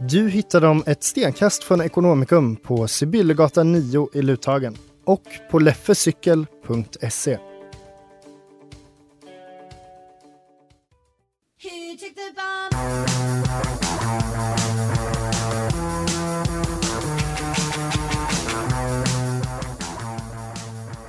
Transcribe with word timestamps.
Du 0.00 0.28
hittar 0.28 0.60
dem 0.60 0.82
ett 0.86 1.02
stenkast 1.02 1.64
från 1.64 1.80
Ekonomikum 1.80 2.56
på 2.56 2.88
Sibyllegatan 2.88 3.72
9 3.72 4.08
i 4.14 4.22
Luthagen 4.22 4.76
och 5.04 5.22
på 5.50 5.58
leffecykel.se. 5.58 7.38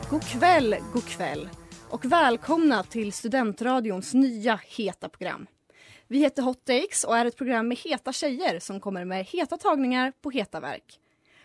God 0.10 0.24
kväll, 0.24 0.76
god 0.94 1.06
kväll 1.06 1.50
och 1.90 2.06
välkomna 2.06 2.84
till 2.84 3.14
Studentradions 3.14 4.14
nya 4.14 4.60
heta 4.78 5.10
program. 5.10 5.48
Vi 6.12 6.20
heter 6.20 6.44
Hot 6.44 6.66
Takes 6.66 7.04
och 7.04 7.18
är 7.18 7.26
ett 7.26 7.38
program 7.38 7.68
med 7.68 7.78
heta 7.78 8.14
tjejer 8.14 8.60
som 8.60 8.80
kommer 8.80 9.06
med 9.06 9.26
heta 9.26 9.58
tagningar 9.58 10.14
på 10.22 10.32
heta 10.32 10.60
verk. 10.60 11.00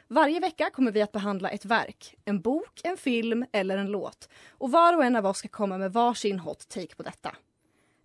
Varje 0.09 0.41
vecka 0.41 0.71
kommer 0.71 0.93
vi 0.93 1.03
att 1.03 1.13
behandla 1.13 1.51
ett 1.51 1.65
verk, 1.65 2.17
en 2.25 2.41
bok, 2.41 2.81
en 2.85 2.97
film 2.97 3.47
eller 3.53 3.79
en 3.79 3.87
låt. 3.87 4.29
Och 4.51 4.71
var 4.71 4.97
och 4.97 5.05
en 5.05 5.17
av 5.17 5.27
oss 5.27 5.39
ska 5.39 5.49
komma 5.49 5.79
med 5.79 5.93
varsin 5.93 6.39
hot 6.39 6.69
take 6.69 6.95
på 6.97 7.03
detta. 7.03 7.37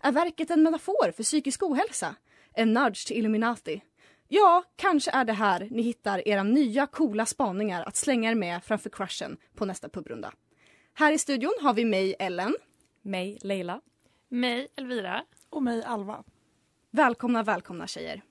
Är 0.01 0.11
verket 0.11 0.49
en 0.49 0.63
metafor 0.63 1.11
för 1.11 1.23
psykisk 1.23 1.63
ohälsa? 1.63 2.15
En 2.53 2.73
nudge 2.73 3.07
till 3.07 3.17
Illuminati? 3.17 3.81
Ja, 4.27 4.63
kanske 4.75 5.11
är 5.11 5.25
det 5.25 5.33
här 5.33 5.67
ni 5.71 5.81
hittar 5.81 6.27
era 6.27 6.43
nya 6.43 6.87
coola 6.87 7.25
spaningar 7.25 7.83
att 7.83 7.95
slänga 7.95 8.31
er 8.31 8.35
med 8.35 8.63
framför 8.63 8.89
crushen 8.89 9.37
på 9.55 9.65
nästa 9.65 9.89
pubrunda. 9.89 10.33
Här 10.93 11.11
i 11.11 11.17
studion 11.17 11.53
har 11.61 11.73
vi 11.73 11.85
mig, 11.85 12.15
Ellen. 12.19 12.55
Mig, 13.01 13.37
Leila. 13.41 13.81
Mig, 14.29 14.67
Elvira. 14.75 15.23
Och 15.49 15.63
mig, 15.63 15.83
Alva. 15.83 16.23
Välkomna, 16.91 17.43
välkomna 17.43 17.87
tjejer. 17.87 18.21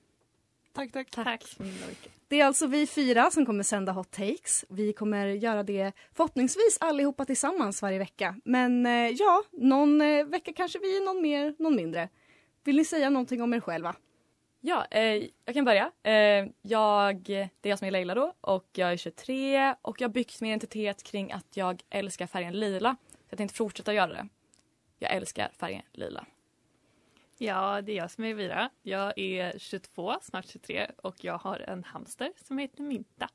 Tack, 0.73 0.91
tack. 0.91 1.11
Tack 1.11 1.59
mycket. 1.59 2.11
Det 2.27 2.41
är 2.41 2.45
alltså 2.45 2.67
vi 2.67 2.87
fyra 2.87 3.31
som 3.31 3.45
kommer 3.45 3.63
sända 3.63 3.91
Hot 3.91 4.11
Takes. 4.11 4.65
Vi 4.69 4.93
kommer 4.93 5.27
göra 5.27 5.63
det 5.63 5.91
förhoppningsvis 6.13 6.77
allihopa 6.79 7.25
tillsammans 7.25 7.81
varje 7.81 7.99
vecka. 7.99 8.35
Men 8.45 8.85
eh, 8.85 8.91
ja, 8.91 9.43
någon 9.51 10.01
eh, 10.01 10.25
vecka 10.25 10.53
kanske 10.53 10.79
vi 10.79 10.97
är 10.97 11.05
någon 11.05 11.21
mer, 11.21 11.55
någon 11.59 11.75
mindre. 11.75 12.09
Vill 12.63 12.75
ni 12.75 12.85
säga 12.85 13.09
någonting 13.09 13.41
om 13.41 13.53
er 13.53 13.59
själva? 13.59 13.95
Ja, 14.61 14.85
eh, 14.91 15.23
jag 15.45 15.53
kan 15.53 15.65
börja. 15.65 15.91
Eh, 16.03 16.47
jag, 16.61 17.23
det 17.23 17.61
är 17.61 17.69
jag 17.69 17.79
som 17.79 17.87
är 17.87 17.91
Leila 17.91 18.15
då 18.15 18.33
och 18.41 18.67
jag 18.73 18.91
är 18.91 18.97
23 18.97 19.75
och 19.81 20.01
jag 20.01 20.07
har 20.07 20.13
byggt 20.13 20.41
min 20.41 20.51
identitet 20.51 21.03
kring 21.03 21.31
att 21.31 21.57
jag 21.57 21.81
älskar 21.89 22.27
färgen 22.27 22.59
lila. 22.59 22.95
Så 23.11 23.25
jag 23.29 23.37
tänkte 23.37 23.57
fortsätta 23.57 23.93
göra 23.93 24.13
det. 24.13 24.27
Jag 24.99 25.11
älskar 25.13 25.51
färgen 25.59 25.83
lila. 25.93 26.25
Ja, 27.41 27.81
det 27.81 27.91
är 27.91 27.95
jag 27.95 28.11
som 28.11 28.23
är 28.23 28.29
Elvira. 28.29 28.69
Jag 28.81 29.13
är 29.17 29.59
22, 29.59 30.15
snart 30.21 30.47
23 30.47 30.91
och 30.97 31.23
jag 31.23 31.37
har 31.37 31.59
en 31.59 31.83
hamster 31.83 32.31
som 32.47 32.57
heter 32.57 32.83
Minta. 32.83 33.29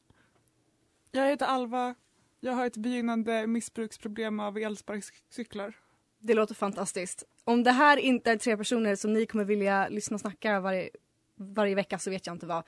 Jag 1.10 1.26
heter 1.26 1.46
Alva. 1.46 1.94
Jag 2.40 2.52
har 2.52 2.66
ett 2.66 2.76
begynnande 2.76 3.46
missbruksproblem 3.46 4.40
av 4.40 4.58
elsparkcyklar. 4.58 5.76
Det 6.18 6.34
låter 6.34 6.54
fantastiskt. 6.54 7.24
Om 7.44 7.62
det 7.62 7.70
här 7.70 7.96
inte 7.96 8.30
är 8.30 8.36
tre 8.36 8.56
personer 8.56 8.96
som 8.96 9.12
ni 9.12 9.26
kommer 9.26 9.44
vilja 9.44 9.88
lyssna 9.88 10.14
och 10.14 10.20
snacka 10.20 10.60
varje, 10.60 10.90
varje 11.36 11.74
vecka 11.74 11.98
så 11.98 12.10
vet 12.10 12.26
jag 12.26 12.34
inte 12.34 12.46
vad. 12.46 12.64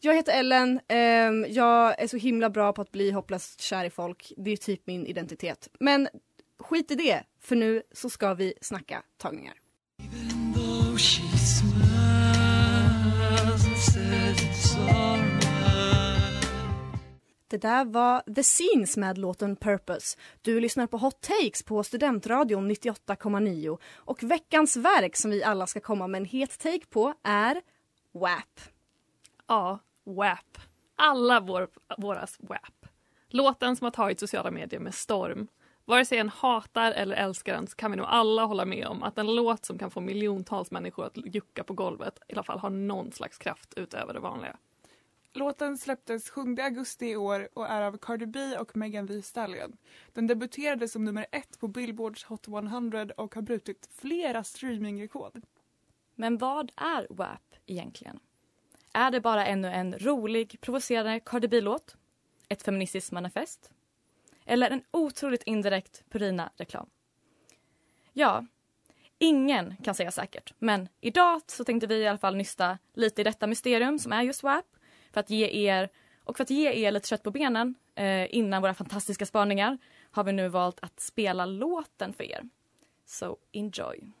Jag 0.00 0.14
heter 0.14 0.38
Ellen. 0.38 0.70
Um, 0.70 1.46
jag 1.48 2.02
är 2.02 2.06
så 2.06 2.16
himla 2.16 2.50
bra 2.50 2.72
på 2.72 2.82
att 2.82 2.92
bli 2.92 3.10
hopplöst 3.10 3.60
kär 3.60 3.84
i 3.84 3.90
folk. 3.90 4.32
Det 4.36 4.50
är 4.50 4.56
typ 4.56 4.86
min 4.86 5.06
identitet. 5.06 5.68
Men 5.80 6.08
skit 6.58 6.90
i 6.90 6.94
det, 6.94 7.22
för 7.40 7.56
nu 7.56 7.82
så 7.92 8.10
ska 8.10 8.34
vi 8.34 8.54
snacka 8.60 9.02
tagningar. 9.16 9.54
Det 17.48 17.58
där 17.58 17.84
var 17.84 18.34
The 18.34 18.42
Scenes 18.42 18.96
med 18.96 19.18
låten 19.18 19.56
Purpose. 19.56 20.18
Du 20.42 20.60
lyssnar 20.60 20.86
på 20.86 20.98
Hot 20.98 21.20
Takes 21.20 21.62
på 21.62 21.82
Studentradion 21.82 22.70
98,9 22.70 23.78
och 23.94 24.22
veckans 24.22 24.76
verk 24.76 25.16
som 25.16 25.30
vi 25.30 25.44
alla 25.44 25.66
ska 25.66 25.80
komma 25.80 26.06
med 26.06 26.18
en 26.18 26.24
het 26.24 26.58
take 26.58 26.86
på 26.90 27.14
är 27.22 27.62
WAP. 28.12 28.60
Ja, 29.48 29.78
WAP. 30.04 30.58
Alla 30.96 31.40
vår, 31.40 31.68
våras 31.98 32.36
WAP. 32.40 32.86
Låten 33.28 33.76
som 33.76 33.84
har 33.84 33.90
tagit 33.90 34.20
sociala 34.20 34.50
medier 34.50 34.80
med 34.80 34.94
storm. 34.94 35.48
Vare 35.88 36.04
sig 36.04 36.18
en 36.18 36.28
hatar 36.28 36.92
eller 36.92 37.16
älskar 37.16 37.54
den 37.54 37.66
så 37.66 37.76
kan 37.76 37.90
vi 37.90 37.96
nog 37.96 38.06
alla 38.06 38.44
hålla 38.44 38.64
med 38.64 38.86
om 38.86 39.02
att 39.02 39.18
en 39.18 39.34
låt 39.34 39.64
som 39.64 39.78
kan 39.78 39.90
få 39.90 40.00
miljontals 40.00 40.70
människor 40.70 41.06
att 41.06 41.34
jucka 41.34 41.64
på 41.64 41.74
golvet 41.74 42.18
i 42.28 42.32
alla 42.32 42.42
fall 42.42 42.58
har 42.58 42.70
någon 42.70 43.12
slags 43.12 43.38
kraft 43.38 43.74
utöver 43.76 44.14
det 44.14 44.20
vanliga. 44.20 44.56
Låten 45.32 45.78
släpptes 45.78 46.30
7 46.30 46.40
augusti 46.62 47.06
i 47.06 47.16
år 47.16 47.48
och 47.54 47.66
är 47.66 47.82
av 47.82 47.98
Cardi 47.98 48.26
B 48.26 48.56
och 48.58 48.76
Megan 48.76 49.08
Thee 49.08 49.22
Stallion. 49.22 49.76
Den 50.12 50.26
debuterade 50.26 50.88
som 50.88 51.04
nummer 51.04 51.26
ett 51.32 51.60
på 51.60 51.68
Billboards 51.68 52.24
Hot 52.24 52.48
100 52.48 53.06
och 53.16 53.34
har 53.34 53.42
brutit 53.42 53.88
flera 53.92 54.44
streamingrekord. 54.44 55.42
Men 56.14 56.38
vad 56.38 56.72
är 56.76 57.06
WAP 57.10 57.54
egentligen? 57.66 58.18
Är 58.92 59.10
det 59.10 59.20
bara 59.20 59.46
ännu 59.46 59.68
en 59.68 59.98
rolig, 59.98 60.60
provocerande 60.60 61.20
Cardi 61.20 61.48
B-låt? 61.48 61.96
Ett 62.48 62.62
feministiskt 62.62 63.12
manifest? 63.12 63.70
Eller 64.46 64.70
en 64.70 64.82
otroligt 64.90 65.42
indirekt 65.42 66.04
Purina-reklam? 66.10 66.86
Ja, 68.12 68.46
ingen 69.18 69.76
kan 69.76 69.94
säga 69.94 70.10
säkert. 70.10 70.54
Men 70.58 70.88
idag 71.00 71.40
så 71.46 71.64
tänkte 71.64 71.86
vi 71.86 71.96
i 71.96 72.06
alla 72.06 72.18
fall 72.18 72.36
nysta 72.36 72.78
lite 72.94 73.20
i 73.20 73.24
detta 73.24 73.46
mysterium 73.46 73.98
som 73.98 74.12
är 74.12 74.22
just 74.22 74.42
WAP 74.42 74.66
för 75.12 75.20
att 75.20 75.30
ge 75.30 75.68
er 75.68 75.88
och 76.24 76.36
för 76.36 76.42
att 76.42 76.50
ge 76.50 76.72
er 76.72 76.90
lite 76.90 77.08
kött 77.08 77.22
på 77.22 77.30
benen 77.30 77.74
eh, 77.94 78.34
innan 78.34 78.62
våra 78.62 78.74
fantastiska 78.74 79.26
spaningar 79.26 79.78
har 80.10 80.24
vi 80.24 80.32
nu 80.32 80.48
valt 80.48 80.78
att 80.82 81.00
spela 81.00 81.46
låten 81.46 82.12
för 82.12 82.24
er. 82.24 82.48
So 83.06 83.36
enjoy. 83.52 84.12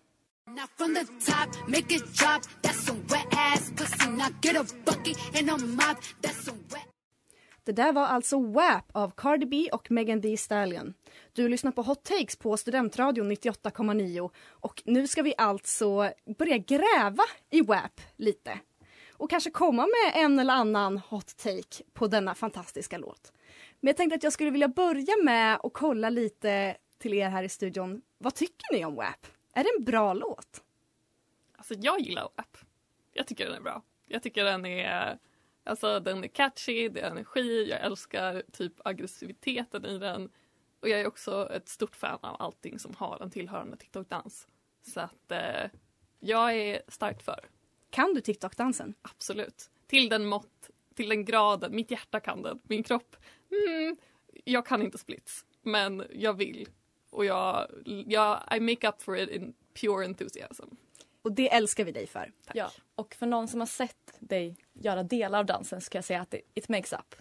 Det 7.66 7.72
där 7.72 7.92
var 7.92 8.06
alltså 8.06 8.40
WAP 8.40 8.84
av 8.92 9.10
Cardi 9.16 9.46
B 9.46 9.68
och 9.72 9.90
Megan 9.90 10.22
Thee 10.22 10.36
Stallion. 10.36 10.94
Du 11.32 11.48
lyssnar 11.48 11.72
på 11.72 11.82
Hot 11.82 12.04
Takes 12.04 12.36
på 12.36 12.56
Studentradion 12.56 13.32
98,9 13.32 14.30
och 14.48 14.82
nu 14.86 15.06
ska 15.06 15.22
vi 15.22 15.34
alltså 15.38 16.10
börja 16.38 16.58
gräva 16.58 17.22
i 17.50 17.60
WAP 17.60 18.00
lite 18.16 18.58
och 19.10 19.30
kanske 19.30 19.50
komma 19.50 19.82
med 19.82 20.24
en 20.24 20.38
eller 20.38 20.54
annan 20.54 20.98
hot 20.98 21.36
take 21.36 21.84
på 21.92 22.06
denna 22.06 22.34
fantastiska 22.34 22.98
låt. 22.98 23.32
Men 23.80 23.88
jag 23.88 23.96
tänkte 23.96 24.16
att 24.16 24.22
jag 24.22 24.32
skulle 24.32 24.50
vilja 24.50 24.68
börja 24.68 25.14
med 25.24 25.58
att 25.62 25.72
kolla 25.72 26.10
lite 26.10 26.76
till 26.98 27.14
er 27.14 27.28
här 27.28 27.42
i 27.42 27.48
studion. 27.48 28.02
Vad 28.18 28.34
tycker 28.34 28.72
ni 28.72 28.84
om 28.84 28.94
WAP? 28.94 29.26
Är 29.52 29.64
det 29.64 29.70
en 29.78 29.84
bra 29.84 30.14
låt? 30.14 30.62
Alltså 31.56 31.74
jag 31.74 32.00
gillar 32.00 32.22
WAP. 32.22 32.58
Jag 33.12 33.26
tycker 33.26 33.46
den 33.46 33.54
är 33.54 33.60
bra. 33.60 33.82
Jag 34.06 34.22
tycker 34.22 34.44
den 34.44 34.66
är 34.66 35.18
Alltså 35.66 36.00
den 36.00 36.24
är 36.24 36.28
catchy, 36.28 36.88
det 36.88 37.00
är 37.00 37.10
energi, 37.10 37.68
jag 37.70 37.80
älskar 37.80 38.42
typ 38.52 38.72
aggressiviteten 38.84 39.86
i 39.86 39.98
den. 39.98 40.30
Och 40.80 40.88
jag 40.88 41.00
är 41.00 41.06
också 41.06 41.48
ett 41.52 41.68
stort 41.68 41.96
fan 41.96 42.18
av 42.22 42.36
allting 42.42 42.78
som 42.78 42.94
har 42.94 43.22
en 43.22 43.30
tillhörande 43.30 43.76
TikTok-dans. 43.76 44.48
Så 44.82 45.00
att 45.00 45.32
eh, 45.32 45.70
jag 46.20 46.54
är 46.54 46.82
starkt 46.88 47.22
för. 47.22 47.48
Kan 47.90 48.14
du 48.14 48.20
TikTok-dansen? 48.20 48.94
Absolut. 49.02 49.70
Till 49.86 50.08
den 50.08 50.26
mått 50.26 50.70
till 50.96 51.08
den 51.08 51.24
graden, 51.24 51.74
mitt 51.74 51.90
hjärta 51.90 52.20
kan 52.20 52.42
den, 52.42 52.60
min 52.62 52.82
kropp, 52.82 53.16
mm, 53.50 53.96
jag 54.44 54.66
kan 54.66 54.82
inte 54.82 54.98
splits, 54.98 55.44
men 55.62 56.04
jag 56.12 56.32
vill. 56.32 56.68
Och 57.10 57.24
jag, 57.24 57.66
jag 58.06 58.42
I 58.56 58.60
make 58.60 58.88
up 58.88 59.02
for 59.02 59.16
it 59.16 59.30
in 59.30 59.54
pure 59.80 60.04
enthusiasm. 60.04 60.64
Och 61.22 61.32
det 61.32 61.52
älskar 61.54 61.84
vi 61.84 61.92
dig 61.92 62.06
för. 62.06 62.32
Tack. 62.44 62.56
Ja, 62.56 62.70
och 62.96 63.14
för 63.14 63.26
någon 63.26 63.48
som 63.48 63.60
har 63.60 63.66
sett 63.66 64.16
dig 64.18 64.56
göra 64.72 65.02
delar 65.02 65.38
av 65.38 65.46
dansen 65.46 65.80
så 65.80 65.90
kan 65.90 65.98
jag 65.98 66.04
säga 66.04 66.20
att 66.20 66.30
det, 66.30 66.40
it 66.54 66.68
makes 66.68 66.92
up. 66.92 67.14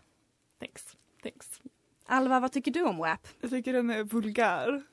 Thanks. 0.60 0.98
Thanks. 1.24 1.62
Alva, 2.06 2.40
vad 2.40 2.52
tycker 2.52 2.72
du 2.72 2.84
om 2.84 2.98
WAP? 2.98 3.28
Jag 3.42 3.50
tycker 3.50 3.74
den 3.74 3.90
är 3.90 4.04
vulgär. 4.04 4.84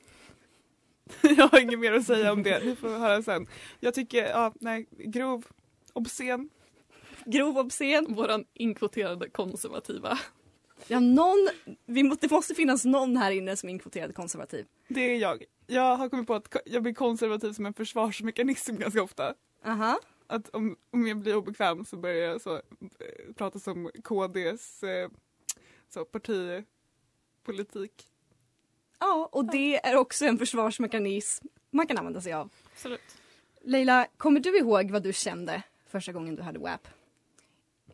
jag 1.22 1.48
har 1.48 1.60
inget 1.60 1.78
mer 1.78 1.92
att 1.92 2.06
säga 2.06 2.32
om 2.32 2.42
det, 2.42 2.64
ni 2.64 2.76
får 2.76 2.88
höra 2.88 3.22
sen. 3.22 3.46
Jag 3.80 3.94
tycker, 3.94 4.24
ja, 4.24 4.52
nej, 4.60 4.86
grov, 4.90 5.46
obscen. 5.92 6.50
Grov 7.24 7.58
obscen. 7.58 8.14
Våran 8.14 8.44
inkvoterade 8.54 9.30
konservativa. 9.30 10.18
Ja, 10.86 11.00
någon, 11.00 11.48
vi 11.86 12.02
må, 12.02 12.14
det 12.20 12.30
måste 12.30 12.54
finnas 12.54 12.84
någon 12.84 13.16
här 13.16 13.30
inne 13.30 13.56
som 13.56 13.68
är 13.68 13.72
inkvoterad 13.72 14.14
konservativ. 14.14 14.66
Det 14.88 15.00
är 15.00 15.16
jag. 15.16 15.44
Jag 15.66 15.96
har 15.96 16.08
kommit 16.08 16.26
på 16.26 16.34
att 16.34 16.56
jag 16.64 16.82
blir 16.82 16.94
konservativ 16.94 17.52
som 17.52 17.66
en 17.66 17.74
försvarsmekanism 17.74 18.76
ganska 18.76 19.02
ofta. 19.02 19.34
Aha. 19.64 20.00
Att 20.32 20.48
om, 20.48 20.76
om 20.90 21.06
jag 21.06 21.16
blir 21.18 21.36
obekväm 21.36 21.84
så 21.84 21.96
börjar 21.96 22.30
jag 22.30 22.40
så, 22.40 22.54
eh, 22.56 22.62
prata 23.36 23.58
som 23.58 23.90
KDs 24.04 24.82
eh, 24.82 25.10
så, 25.88 26.04
partipolitik. 26.04 28.08
Ja, 28.98 29.28
och 29.32 29.44
det 29.44 29.86
är 29.86 29.96
också 29.96 30.24
en 30.24 30.38
försvarsmekanism 30.38 31.46
man 31.70 31.86
kan 31.86 31.98
använda 31.98 32.20
sig 32.20 32.32
av. 32.32 32.50
Absolut. 32.72 33.18
Leila, 33.60 34.06
kommer 34.16 34.40
du 34.40 34.58
ihåg 34.58 34.90
vad 34.90 35.02
du 35.02 35.12
kände 35.12 35.62
första 35.86 36.12
gången 36.12 36.36
du 36.36 36.42
hade 36.42 36.58
WAP? 36.58 36.88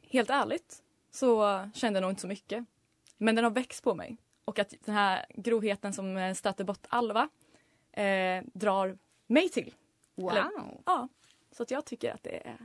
Helt 0.02 0.30
ärligt 0.30 0.82
så 1.10 1.68
kände 1.74 1.96
jag 1.96 2.02
nog 2.02 2.10
inte 2.12 2.20
så 2.22 2.28
mycket. 2.28 2.64
Men 3.16 3.34
den 3.34 3.44
har 3.44 3.50
växt 3.50 3.84
på 3.84 3.94
mig. 3.94 4.16
Och 4.44 4.58
att 4.58 4.74
den 4.84 4.94
här 4.94 5.26
grovheten 5.34 5.92
som 5.92 6.16
eh, 6.16 6.34
stöter 6.34 6.64
bort 6.64 6.86
Alva 6.88 7.28
eh, 7.92 8.44
drar 8.54 8.98
mig 9.26 9.48
till. 9.48 9.74
Wow. 10.14 10.30
Eller- 10.30 10.50
Ja, 10.86 11.08
så 11.58 11.62
att 11.62 11.70
jag 11.70 11.84
tycker 11.84 12.14
att 12.14 12.22
det 12.22 12.36
är 12.46 12.58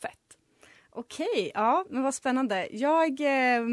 fett. 0.00 0.36
Okej, 0.90 1.50
ja 1.54 1.84
men 1.88 2.02
vad 2.02 2.14
spännande. 2.14 2.68
Jag, 2.72 3.20
eh, 3.20 3.66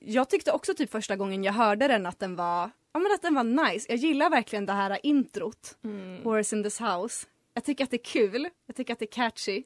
jag 0.00 0.28
tyckte 0.28 0.52
också 0.52 0.74
typ 0.74 0.90
första 0.90 1.16
gången 1.16 1.44
jag 1.44 1.52
hörde 1.52 1.88
den 1.88 2.06
att 2.06 2.18
den 2.18 2.36
var, 2.36 2.70
ja 2.92 3.00
men 3.00 3.12
att 3.12 3.22
den 3.22 3.34
var 3.34 3.44
nice. 3.44 3.86
Jag 3.88 3.98
gillar 3.98 4.30
verkligen 4.30 4.66
det 4.66 4.72
här 4.72 4.98
introt, 5.02 5.76
Mm. 5.84 6.24
Horse 6.24 6.56
in 6.56 6.64
this 6.64 6.80
house. 6.80 7.26
Jag 7.54 7.64
tycker 7.64 7.84
att 7.84 7.90
det 7.90 7.96
är 7.96 8.04
kul, 8.04 8.48
jag 8.66 8.76
tycker 8.76 8.92
att 8.92 8.98
det 8.98 9.04
är 9.04 9.12
catchy. 9.12 9.62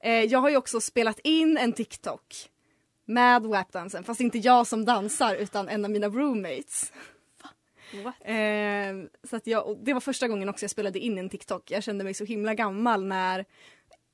Eh, 0.00 0.24
jag 0.24 0.38
har 0.38 0.50
ju 0.50 0.56
också 0.56 0.80
spelat 0.80 1.18
in 1.18 1.56
en 1.56 1.72
TikTok 1.72 2.50
med 3.04 3.42
WAP-dansen, 3.42 4.04
fast 4.04 4.20
inte 4.20 4.38
jag 4.38 4.66
som 4.66 4.84
dansar 4.84 5.34
utan 5.34 5.68
en 5.68 5.84
av 5.84 5.90
mina 5.90 6.08
roommates. 6.08 6.92
Eh, 8.20 8.94
så 9.30 9.36
att 9.36 9.46
jag, 9.46 9.78
det 9.82 9.92
var 9.92 10.00
första 10.00 10.28
gången 10.28 10.48
också 10.48 10.64
jag 10.64 10.70
spelade 10.70 10.98
in 10.98 11.18
en 11.18 11.28
TikTok. 11.28 11.70
Jag 11.70 11.82
kände 11.82 12.04
mig 12.04 12.14
så 12.14 12.24
himla 12.24 12.54
gammal 12.54 13.04
när... 13.04 13.44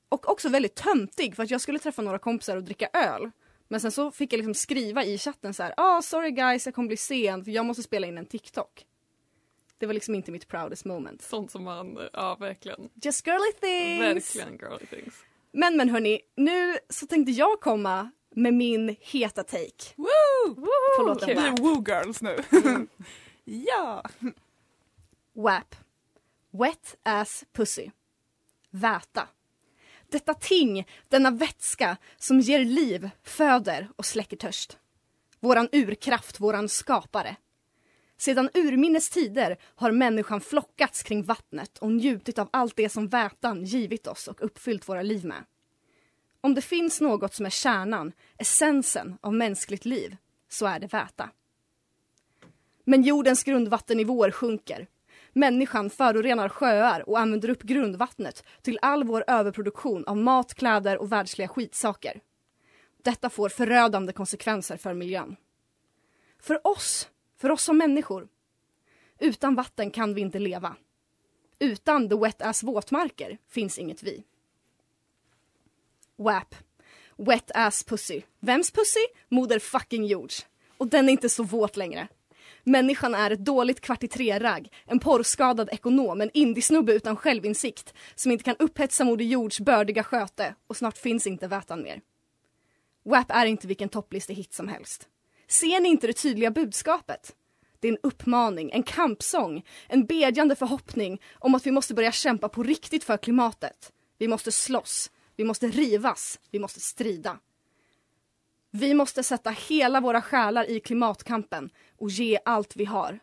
Och 0.09 0.29
också 0.31 0.49
väldigt 0.49 0.75
töntig 0.75 1.37
för 1.37 1.43
att 1.43 1.51
jag 1.51 1.61
skulle 1.61 1.79
träffa 1.79 2.03
några 2.03 2.19
kompisar 2.19 2.57
och 2.57 2.63
dricka 2.65 2.89
öl. 2.93 3.31
Men 3.69 3.81
sen 3.81 3.93
så 3.93 4.11
fick 4.11 4.33
jag 4.33 4.39
liksom 4.39 4.55
skriva 4.55 5.05
i 5.05 5.19
chatten 5.19 5.55
så 5.55 5.63
här, 5.63 5.75
ah 5.77 6.03
sorry 6.03 6.31
guys 6.31 6.67
jag 6.67 6.75
kommer 6.75 6.89
bli 6.89 6.97
sen 6.97 7.45
för 7.45 7.51
jag 7.51 7.67
måste 7.67 7.83
spela 7.83 8.07
in 8.07 8.19
en 8.19 8.27
TikTok. 8.27 8.87
Det 9.79 9.87
var 9.87 9.95
liksom 9.95 10.15
inte 10.15 10.33
mitt 10.33 10.49
proudest 10.49 10.85
moment. 10.85 11.23
Sånt 11.23 11.51
som 11.51 11.65
man, 11.65 11.99
ja 12.13 12.37
verkligen. 12.41 12.89
Just 13.03 13.27
girly 13.27 13.53
things! 13.61 14.37
Verkligen 14.37 14.59
girly 14.71 14.87
things. 14.87 15.15
Men 15.53 15.77
men 15.77 15.89
hörni, 15.89 16.21
nu 16.37 16.79
så 16.89 17.07
tänkte 17.07 17.33
jag 17.33 17.61
komma 17.61 18.11
med 18.35 18.55
min 18.55 18.97
heta 19.01 19.43
take. 19.43 19.93
Woo! 19.97 20.55
På 20.99 21.03
låten 21.07 21.29
Vi 21.29 21.35
WAP. 21.35 21.59
är 21.59 21.63
woo 21.63 21.85
girls 21.89 22.23
nu 22.23 22.37
ja! 23.47 24.03
WAP. 25.33 25.75
Wet 26.51 26.97
ass 27.03 27.45
pussy. 27.53 27.91
Väta. 28.71 29.29
Detta 30.11 30.35
ting, 30.35 30.87
denna 31.09 31.31
vätska 31.31 31.97
som 32.17 32.41
ger 32.41 32.65
liv, 32.65 33.11
föder 33.23 33.89
och 33.97 34.07
släcker 34.07 34.37
törst. 34.37 34.79
Våran 35.41 35.69
urkraft, 35.73 36.41
våran 36.41 36.69
skapare. 36.69 37.37
Sedan 38.19 38.51
urminnes 38.55 39.11
tider 39.11 39.57
har 39.63 39.91
människan 39.91 40.41
flockats 40.41 41.03
kring 41.03 41.23
vattnet 41.23 41.79
och 41.79 41.93
njutit 41.93 42.39
av 42.39 42.49
allt 42.53 42.77
det 42.77 42.89
som 42.89 43.09
vätan 43.09 43.65
givit 43.65 44.07
oss 44.07 44.29
och 44.29 44.45
uppfyllt 44.45 44.89
våra 44.89 45.03
liv 45.03 45.25
med. 45.25 45.45
Om 46.41 46.55
det 46.55 46.63
finns 46.63 47.01
något 47.01 47.35
som 47.35 47.47
är 47.47 47.51
kärnan, 47.51 48.13
essensen 48.39 49.19
av 49.21 49.35
mänskligt 49.35 49.85
liv, 49.85 50.17
så 50.49 50.67
är 50.67 50.81
det 50.81 50.93
väta. 50.93 51.31
Men 52.89 53.03
jordens 53.03 53.45
grundvattennivåer 53.45 54.31
sjunker. 54.31 54.87
Människan 55.33 55.91
förorenar 55.91 56.49
sjöar 56.49 57.09
och 57.09 57.19
använder 57.19 57.49
upp 57.49 57.63
grundvattnet 57.63 58.45
till 58.63 58.79
all 58.83 59.05
vår 59.05 59.25
överproduktion 59.27 60.05
av 60.05 60.17
mat, 60.17 60.55
kläder 60.55 60.99
och 60.99 61.13
världsliga 61.13 61.49
skitsaker. 61.49 62.21
Detta 63.03 63.31
får 63.31 63.49
förödande 63.49 64.13
konsekvenser 64.13 64.77
för 64.77 64.95
miljön. 64.95 65.37
För 66.39 66.67
oss, 66.67 67.09
för 67.37 67.51
oss 67.51 67.63
som 67.63 67.79
människor. 67.79 68.29
Utan 69.19 69.55
vatten 69.55 69.91
kan 69.91 70.15
vi 70.15 70.21
inte 70.21 70.39
leva. 70.39 70.77
Utan 71.59 72.09
the 72.09 72.17
wet 72.17 72.43
ass 72.43 72.63
våtmarker 72.63 73.39
finns 73.49 73.79
inget 73.79 74.03
vi. 74.03 74.25
WAP. 76.17 76.55
Wet 77.17 77.51
ass 77.55 77.85
pussy. 77.85 78.23
Vems 78.41 78.71
pussy? 78.71 79.07
Moder 79.29 79.59
fucking 79.59 80.05
jords. 80.05 80.47
Och 80.79 80.87
den 80.87 81.09
är 81.09 81.13
inte 81.13 81.29
så 81.29 81.43
våt 81.43 81.77
längre. 81.77 82.09
Människan 82.69 83.15
är 83.15 83.31
ett 83.31 83.45
dåligt 83.45 83.81
kvart 83.81 84.03
i 84.03 84.09
tre-ragg, 84.09 84.73
en 84.87 84.99
porrskadad 84.99 85.69
ekonom, 85.73 86.21
en 86.21 86.31
indiesnubbe 86.35 86.93
utan 86.93 87.17
självinsikt 87.17 87.95
som 88.15 88.33
inte 88.33 88.45
kan 88.45 88.57
upphetsa 88.59 89.05
Moder 89.05 89.25
Jords 89.25 89.61
bördiga 89.61 90.03
sköte 90.03 90.55
och 90.67 90.77
snart 90.77 90.99
finns 90.99 91.27
inte 91.27 91.49
vätan 91.49 91.83
mer. 91.83 92.01
WAP 93.05 93.31
är 93.31 93.47
inte 93.47 93.67
vilken 93.67 93.89
topplistehit 93.89 94.55
som 94.55 94.69
helst. 94.69 95.09
Ser 95.49 95.81
ni 95.81 95.89
inte 95.89 96.07
det 96.07 96.13
tydliga 96.13 96.51
budskapet? 96.51 97.35
Det 97.81 97.89
är 97.89 97.93
en 97.93 97.99
uppmaning, 98.03 98.71
en 98.71 98.83
kampsång, 98.83 99.65
en 99.89 100.07
bedjande 100.07 100.57
förhoppning 100.57 101.21
om 101.35 101.55
att 101.55 101.67
vi 101.67 101.71
måste 101.71 101.95
börja 101.95 102.13
kämpa 102.13 102.49
på 102.49 102.63
riktigt 102.63 103.05
för 103.05 103.17
klimatet. 103.17 103.93
Vi 104.19 104.29
måste 104.29 104.53
slåss, 104.53 105.11
vi 105.37 105.45
måste 105.45 105.67
rivas, 105.67 106.41
vi 106.51 106.59
måste 106.59 106.81
strida. 106.81 107.39
Vi 108.79 108.95
måste 108.95 109.23
sätta 109.23 109.51
hela 109.51 110.01
våra 110.01 110.23
själar 110.23 110.71
i 110.71 110.81
klimatkampen 110.81 111.71
och 111.99 112.11
ge 112.11 112.39
allt 112.45 112.77
vi 112.77 112.85
har. 112.85 113.19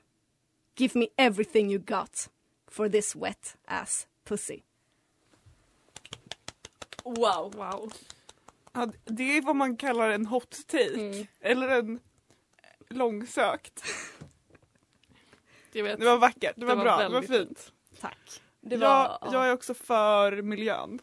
Give 0.76 1.00
me 1.00 1.08
everything 1.18 1.72
you 1.72 1.80
got 1.80 2.30
for 2.68 2.90
this 2.90 3.16
wet 3.16 3.58
ass 3.66 4.08
pussy. 4.24 4.60
Wow. 7.04 7.54
Wow. 7.56 7.94
Ja, 8.74 8.92
det 9.06 9.38
är 9.38 9.42
vad 9.42 9.56
man 9.56 9.78
kallar 9.78 10.10
en 10.10 10.26
hot 10.26 10.68
take. 10.68 10.94
Mm. 10.94 11.28
Eller 11.40 11.68
en 11.68 12.00
långsökt. 12.90 13.84
Det 15.72 15.82
var 15.82 16.18
vackert, 16.18 16.54
det 16.56 16.62
Det 16.62 16.66
var, 16.66 16.76
var 16.76 16.84
bra, 16.84 16.98
det 16.98 17.10
var 17.10 17.22
fint. 17.22 17.72
Tack. 18.00 18.42
Det 18.62 18.78
var, 18.78 19.18
jag, 19.22 19.34
jag 19.34 19.48
är 19.48 19.54
också 19.54 19.74
för 19.74 20.42
miljön. 20.42 21.00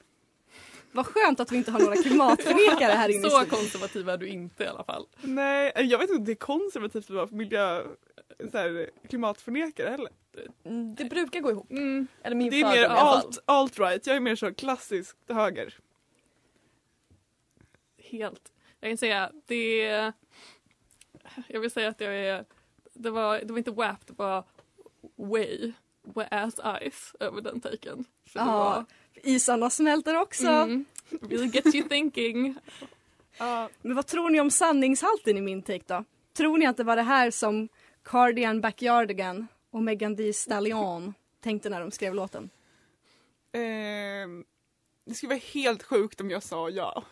Vad 0.93 1.07
skönt 1.07 1.41
att 1.41 1.53
vi 1.53 1.57
inte 1.57 1.71
har 1.71 1.81
några 1.81 1.97
klimatförnekare 1.97 2.93
här 2.93 3.09
inne 3.09 3.23
Så 3.31 3.31
studion. 3.31 3.59
konservativ 3.59 4.09
är 4.09 4.17
du 4.17 4.29
inte 4.29 4.65
i 4.65 4.67
alla 4.67 4.85
fall. 4.85 5.07
Nej, 5.21 5.73
jag 5.77 5.99
vet 5.99 6.11
inte 6.11 6.19
om 6.19 6.25
det 6.25 6.33
är 6.33 6.37
konservativt 6.37 7.05
att 7.05 7.11
vara 7.11 7.29
miljö, 7.31 7.83
så 8.51 8.59
här, 8.59 8.91
klimatförnekare 9.09 9.89
heller. 9.89 10.11
Mm, 10.65 10.95
det 10.95 11.05
brukar 11.05 11.41
gå 11.41 11.51
ihop. 11.51 11.71
Mm. 11.71 12.07
Eller 12.23 12.37
min 12.37 12.51
Det 12.51 12.61
är 12.61 12.73
mer 12.73 12.85
alt, 12.85 13.39
alt-right, 13.47 14.01
jag 14.05 14.17
är 14.17 14.21
mer 14.21 14.37
så 14.37 14.55
klassiskt 14.55 15.17
höger. 15.29 15.79
Helt. 17.99 18.53
Jag 18.81 18.91
kan 18.91 18.99
säga 18.99 19.31
det 19.47 20.13
Jag 21.49 21.61
vill 21.61 21.71
säga 21.71 21.89
att 21.89 22.01
jag 22.01 22.17
är 22.17 22.45
det 22.95 23.11
var, 23.11 23.39
det 23.39 23.53
var 23.53 23.59
inte 23.59 23.71
WAP, 23.71 24.07
det 24.07 24.19
var 24.19 24.45
way, 25.17 25.73
ass 26.31 26.55
ice 26.91 27.15
över 27.21 27.41
den 27.41 27.61
taken. 27.61 28.05
Ja, 28.33 28.45
var, 28.45 28.85
isarna 29.15 29.71
smälter 29.71 30.21
också. 30.21 30.47
mm, 30.47 30.85
really 31.23 31.47
gets 31.47 31.75
you 31.75 31.89
thinking. 31.89 32.55
Ja, 33.39 33.69
Men 33.83 33.97
vad 33.97 34.07
tror 34.07 34.31
ni 34.31 34.41
om 34.41 34.51
sanningshalten 34.51 35.37
i 35.37 35.41
min 35.41 35.63
take 35.63 35.85
då? 35.87 36.05
Tror 36.37 36.59
ni 36.59 36.67
att 36.67 36.77
det 36.77 36.85
var 36.85 36.97
det 36.97 37.03
här 37.03 37.31
som 37.31 37.69
Cardigan 38.05 38.61
Backyardigan 38.61 39.47
och 39.71 39.83
Megan 39.83 40.17
Thee 40.17 40.33
Stallion 40.33 41.15
tänkte 41.41 41.69
när 41.69 41.81
de 41.81 41.91
skrev 41.91 42.15
låten? 42.15 42.51
ehm, 43.53 44.45
det 45.05 45.15
skulle 45.15 45.31
vara 45.31 45.43
helt 45.53 45.83
sjukt 45.83 46.21
om 46.21 46.31
jag 46.31 46.43
sa 46.43 46.71
ja. 46.71 47.05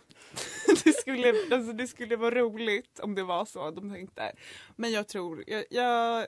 det, 0.85 0.93
skulle, 0.93 1.29
alltså, 1.29 1.73
det 1.73 1.87
skulle 1.87 2.17
vara 2.17 2.35
roligt 2.35 3.01
om 3.01 3.15
det 3.15 3.23
var 3.23 3.45
så 3.45 3.71
de 3.71 3.91
tänkte. 3.93 4.33
Men 4.77 4.93
jag 4.93 5.09
tror, 5.09 5.45
jag, 5.47 5.65
jag, 5.71 6.27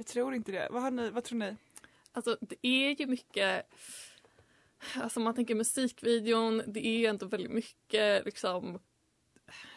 jag 0.00 0.06
tror 0.06 0.34
inte 0.34 0.52
det. 0.52 0.68
Vad, 0.70 0.82
har 0.82 0.90
ni, 0.90 1.10
vad 1.10 1.24
tror 1.24 1.38
ni? 1.38 1.56
Alltså 2.12 2.36
det 2.40 2.66
är 2.66 3.00
ju 3.00 3.06
mycket 3.06 3.66
Alltså 4.94 5.20
om 5.20 5.24
man 5.24 5.34
tänker 5.34 5.54
musikvideon, 5.54 6.62
det 6.66 6.86
är 6.86 6.98
ju 6.98 7.06
ändå 7.06 7.26
väldigt 7.26 7.52
mycket 7.52 8.24
liksom 8.24 8.78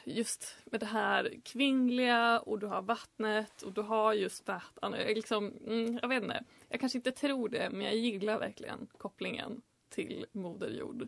just 0.03 0.57
med 0.65 0.79
det 0.79 0.85
här 0.85 1.39
kvinnliga 1.43 2.39
och 2.39 2.59
du 2.59 2.67
har 2.67 2.81
vattnet 2.81 3.61
och 3.61 3.71
du 3.71 3.81
har 3.81 4.13
just 4.13 4.49
vätan. 4.49 4.93
Alltså, 4.93 5.01
jag, 5.01 5.15
liksom, 5.15 5.53
mm, 5.67 5.99
jag 6.01 6.09
vet 6.09 6.23
inte, 6.23 6.43
jag 6.69 6.79
kanske 6.79 6.97
inte 6.97 7.11
tror 7.11 7.49
det 7.49 7.69
men 7.69 7.81
jag 7.81 7.95
gillar 7.95 8.39
verkligen 8.39 8.87
kopplingen 8.97 9.61
till 9.89 10.25
Moder 10.31 10.69
Jord. 10.69 11.07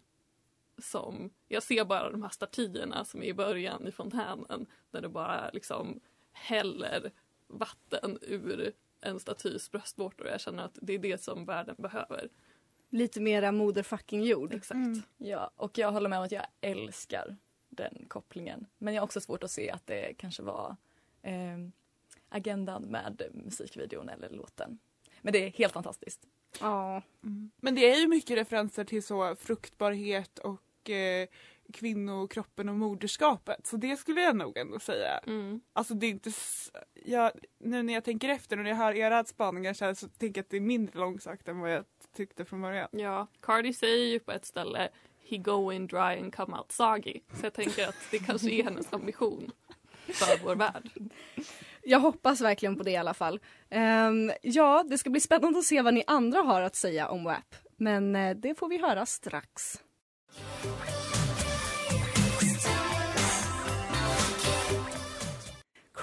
Som, 0.78 1.30
jag 1.48 1.64
ser 1.64 1.86
bara 1.86 2.10
de 2.10 2.24
här 2.24 2.30
statyerna 2.30 3.06
som 3.06 3.24
är 3.24 3.28
i 3.28 3.34
början 3.34 3.88
i 3.88 3.92
fontänen 3.92 4.66
där 4.92 5.02
det 5.02 5.10
bara 5.10 5.50
liksom 5.50 6.00
häller 6.32 7.12
vatten 7.48 8.18
ur 8.22 8.74
en 9.02 9.20
statys 9.20 9.72
bröstvårtor 9.72 10.26
och 10.26 10.32
jag 10.32 10.42
känner 10.42 10.64
att 10.64 10.78
det 10.82 10.94
är 10.94 11.00
det 11.00 11.22
som 11.22 11.46
världen 11.46 11.76
behöver. 11.78 12.30
Lite 12.90 13.22
mera 13.22 13.52
moder 13.52 13.84
fucking 13.84 14.24
jord. 14.24 14.54
Exakt. 14.54 15.08
Ja, 15.18 15.52
och 15.56 15.78
jag 15.78 15.92
håller 15.92 16.10
med 16.10 16.20
om 16.20 16.26
att 16.26 16.32
jag 16.32 16.46
älskar 16.62 17.38
den 17.70 18.06
kopplingen. 18.08 18.66
Men 18.78 18.94
jag 18.94 19.02
har 19.02 19.06
också 19.06 19.22
svårt 19.22 19.44
att 19.44 19.52
se 19.52 19.72
att 19.72 19.88
det 19.88 20.14
kanske 20.18 20.44
var 20.44 20.76
eh, 21.22 21.58
agendan 22.30 22.84
med 22.84 23.22
musikvideon 23.34 24.10
eller 24.10 24.30
låten. 24.30 24.80
Men 25.22 25.34
det 25.34 25.40
är 25.46 25.50
helt 25.50 25.74
fantastiskt. 25.74 26.28
Ja. 26.60 27.02
Men 27.56 27.76
det 27.76 27.92
är 27.92 28.00
ju 28.00 28.08
mycket 28.08 28.38
referenser 28.38 28.84
till 28.84 29.04
så 29.04 29.36
fruktbarhet 29.36 30.40
och 30.40 30.90
eh, 30.90 31.28
kvinnokroppen 31.74 32.70
och 32.70 32.76
moderskapet. 32.76 33.68
Så 33.68 33.78
det 33.78 33.98
skulle 33.98 34.22
jag 34.22 34.36
nog 34.36 34.58
ändå 34.58 34.80
säga. 34.80 35.18
Mm. 35.18 35.62
Alltså 35.74 35.94
det 35.94 36.06
är 36.06 36.10
inte... 36.10 36.32
Jag, 37.06 37.32
nu 37.60 37.84
när 37.84 37.94
jag 37.94 38.04
tänker 38.04 38.30
efter 38.30 38.58
och 38.58 38.64
när 38.64 38.70
jag 38.70 38.78
hör 38.78 38.94
era 38.94 39.26
spaningar 39.26 39.74
så, 39.74 39.86
här, 39.86 39.94
så 39.94 40.08
tänker 40.08 40.40
jag 40.40 40.44
att 40.44 40.50
det 40.50 40.58
är 40.58 40.62
mindre 40.62 41.00
långsökt 41.00 41.48
än 41.48 41.60
vad 41.60 41.72
jag 41.72 41.86
tyckte 42.16 42.46
från 42.46 42.62
början. 42.62 42.90
Ja, 42.92 43.28
Cardi 43.42 43.74
säger 43.74 44.06
ju 44.06 44.20
på 44.20 44.32
ett 44.32 44.46
ställe 44.46 44.90
He 45.30 45.38
go 45.38 45.72
in 45.72 45.88
dry 45.88 46.20
and 46.22 46.36
come 46.36 46.58
out 46.58 46.72
soggy. 46.72 47.20
Så 47.34 47.46
jag 47.46 47.54
tänker 47.54 47.88
att 47.88 47.96
det 48.12 48.20
kanske 48.20 48.52
är 48.52 48.64
hennes 48.64 48.94
ambition 48.94 49.52
för 50.08 50.46
vår 50.46 50.56
värld. 50.56 50.90
Jag 51.84 52.00
hoppas 52.00 52.42
verkligen 52.42 52.76
på 52.76 52.84
det 52.84 52.92
i 52.92 52.98
alla 52.98 53.14
fall. 53.14 53.40
Ehm, 53.70 54.32
ja, 54.42 54.86
det 54.90 54.98
ska 54.98 55.10
bli 55.10 55.22
spännande 55.22 55.60
att 55.60 55.66
se 55.66 55.82
vad 55.82 55.94
ni 55.94 56.04
andra 56.08 56.42
har 56.42 56.62
att 56.62 56.76
säga 56.76 57.08
om 57.08 57.24
WAP. 57.24 57.56
Men 57.78 58.16
eh, 58.16 58.36
det 58.36 58.56
får 58.56 58.70
vi 58.70 58.78
höra 58.78 59.06
strax. 59.06 59.82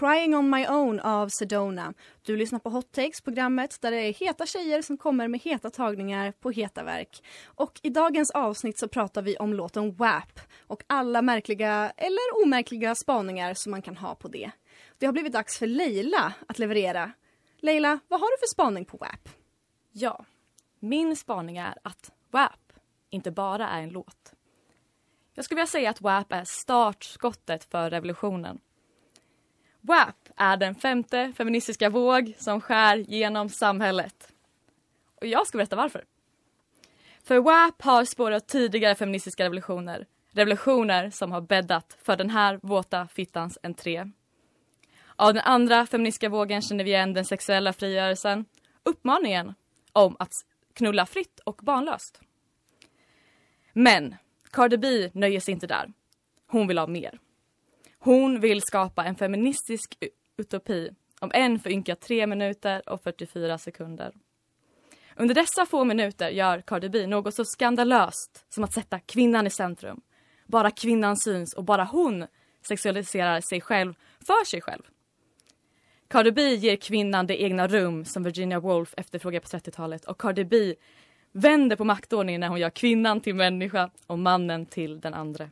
Crying 0.03 0.35
on 0.35 0.51
my 0.51 0.67
own 0.67 1.01
av 1.01 1.29
Sedona. 1.29 1.95
Du 2.23 2.37
lyssnar 2.37 2.59
på 2.59 2.71
Hot 2.71 2.93
Takes, 2.93 3.21
programmet 3.21 3.81
där 3.81 3.91
det 3.91 3.97
är 3.97 4.13
heta 4.13 4.47
tjejer 4.47 4.83
som 4.83 4.97
kommer 4.97 5.29
med 5.29 5.41
heta 5.41 5.71
tagningar 5.71 6.33
på 6.33 6.51
heta 6.51 6.85
verk. 6.85 7.25
Och 7.45 7.81
i 7.83 7.91
dagens 7.91 8.31
avsnitt 8.31 8.79
så 8.79 8.89
pratar 8.89 9.23
vi 9.23 9.37
om 9.37 9.55
låten 9.55 9.95
WAP 9.95 10.41
och 10.67 10.83
alla 10.87 11.23
märkliga 11.23 11.93
eller 11.97 12.45
omärkliga 12.45 12.95
spaningar 12.95 13.55
som 13.55 13.71
man 13.71 13.83
kan 13.83 13.97
ha 13.97 14.15
på 14.15 14.29
det. 14.29 14.51
Det 14.99 15.07
har 15.07 15.13
blivit 15.13 15.33
dags 15.33 15.59
för 15.59 15.67
Leila 15.67 16.33
att 16.49 16.59
leverera. 16.59 17.13
Leila, 17.61 17.99
vad 18.09 18.21
har 18.21 18.37
du 18.37 18.39
för 18.41 18.51
spaning 18.51 18.85
på 18.85 18.97
WAP? 18.97 19.29
Ja, 19.93 20.25
min 20.81 21.17
spaning 21.17 21.57
är 21.57 21.75
att 21.83 22.13
WAP 22.31 22.73
inte 23.11 23.31
bara 23.31 23.69
är 23.69 23.83
en 23.83 23.91
låt. 23.91 24.33
Jag 25.35 25.45
skulle 25.45 25.57
vilja 25.57 25.67
säga 25.67 25.91
att 25.91 26.01
WAP 26.01 26.33
är 26.33 26.45
startskottet 26.45 27.65
för 27.65 27.91
revolutionen. 27.91 28.61
WAP 29.85 30.29
är 30.37 30.57
den 30.57 30.75
femte 30.75 31.33
feministiska 31.37 31.91
våg 31.91 32.35
som 32.39 32.61
skär 32.61 32.97
genom 32.97 33.49
samhället. 33.49 34.33
Och 35.21 35.27
jag 35.27 35.47
ska 35.47 35.59
berätta 35.59 35.77
varför. 35.77 36.05
För 37.23 37.39
WAP 37.41 37.83
har 37.83 38.05
spårat 38.05 38.49
tidigare 38.49 38.95
feministiska 38.95 39.45
revolutioner. 39.45 40.07
Revolutioner 40.31 41.11
som 41.11 41.33
har 41.33 41.41
bäddat 41.41 41.97
för 42.03 42.17
den 42.17 42.31
här 42.31 42.61
våta 42.63 43.09
fittans 43.09 43.59
entré. 43.63 44.11
Av 45.17 45.35
den 45.35 45.43
andra 45.43 45.87
feministiska 45.87 46.29
vågen 46.29 46.63
känner 46.63 46.85
vi 46.85 46.91
igen 46.91 47.15
den 47.15 47.25
sexuella 47.25 47.73
frigörelsen, 47.73 48.45
uppmaningen 48.83 49.55
om 49.93 50.17
att 50.19 50.33
knulla 50.75 51.07
fritt 51.07 51.41
och 51.45 51.61
barnlöst. 51.63 52.21
Men 53.73 54.15
Cardi 54.51 54.77
B 54.77 55.11
nöjer 55.13 55.41
sig 55.41 55.55
inte 55.55 55.67
där. 55.67 55.93
Hon 56.47 56.67
vill 56.67 56.79
ha 56.79 56.87
mer. 56.87 57.19
Hon 58.05 58.41
vill 58.41 58.63
skapa 58.63 59.05
en 59.05 59.15
feministisk 59.15 59.95
utopi 60.37 60.91
om 61.21 61.31
en 61.35 61.59
för 61.59 61.71
ynka 61.71 61.97
3 61.97 62.27
minuter 62.27 62.89
och 62.89 63.03
44 63.03 63.59
sekunder. 63.59 64.13
Under 65.17 65.35
dessa 65.35 65.67
få 65.67 65.85
minuter 65.85 66.29
gör 66.31 66.61
Cardi 66.61 66.89
B 66.89 67.07
något 67.07 67.35
så 67.35 67.45
skandalöst 67.45 68.47
som 68.49 68.65
att 68.65 68.73
sätta 68.73 68.99
kvinnan 68.99 69.47
i 69.47 69.51
centrum. 69.51 70.01
Bara 70.47 70.71
kvinnan 70.71 71.17
syns 71.17 71.55
och 71.55 71.65
bara 71.65 71.85
hon 71.85 72.27
sexualiserar 72.67 73.41
sig 73.41 73.61
själv 73.61 73.95
för 74.27 74.45
sig 74.47 74.61
själv. 74.61 74.83
Cardi 76.09 76.33
B 76.33 76.55
ger 76.55 76.77
kvinnan 76.77 77.27
det 77.27 77.43
egna 77.43 77.69
rum 77.69 78.05
som 78.05 78.23
Virginia 78.23 78.61
Woolf 78.61 78.95
efterfrågar 78.97 79.41
på 79.41 79.49
30-talet 79.49 80.05
och 80.05 80.21
Cardi 80.21 80.45
B 80.45 80.75
vänder 81.33 81.77
på 81.77 81.85
maktordningen 81.85 82.41
när 82.41 82.49
hon 82.49 82.61
gör 82.61 82.71
kvinnan 82.71 83.21
till 83.21 83.35
människa 83.35 83.91
och 84.07 84.19
mannen 84.19 84.67
till 84.67 85.01
den 85.01 85.15
andra. 85.15 85.49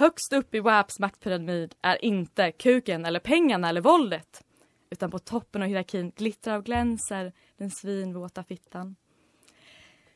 Högst 0.00 0.32
upp 0.32 0.54
i 0.54 0.60
WAPs 0.60 0.98
maktpyramid 0.98 1.74
är 1.82 2.04
inte 2.04 2.52
kuken 2.52 3.04
eller 3.04 3.20
pengarna 3.20 3.68
eller 3.68 3.80
våldet 3.80 4.44
utan 4.90 5.10
på 5.10 5.18
toppen 5.18 5.62
av 5.62 5.68
hierarkin 5.68 6.12
glittrar 6.16 6.58
och 6.58 6.64
glänser 6.64 7.32
den 7.56 7.70
svinvåta 7.70 8.44
fittan. 8.44 8.96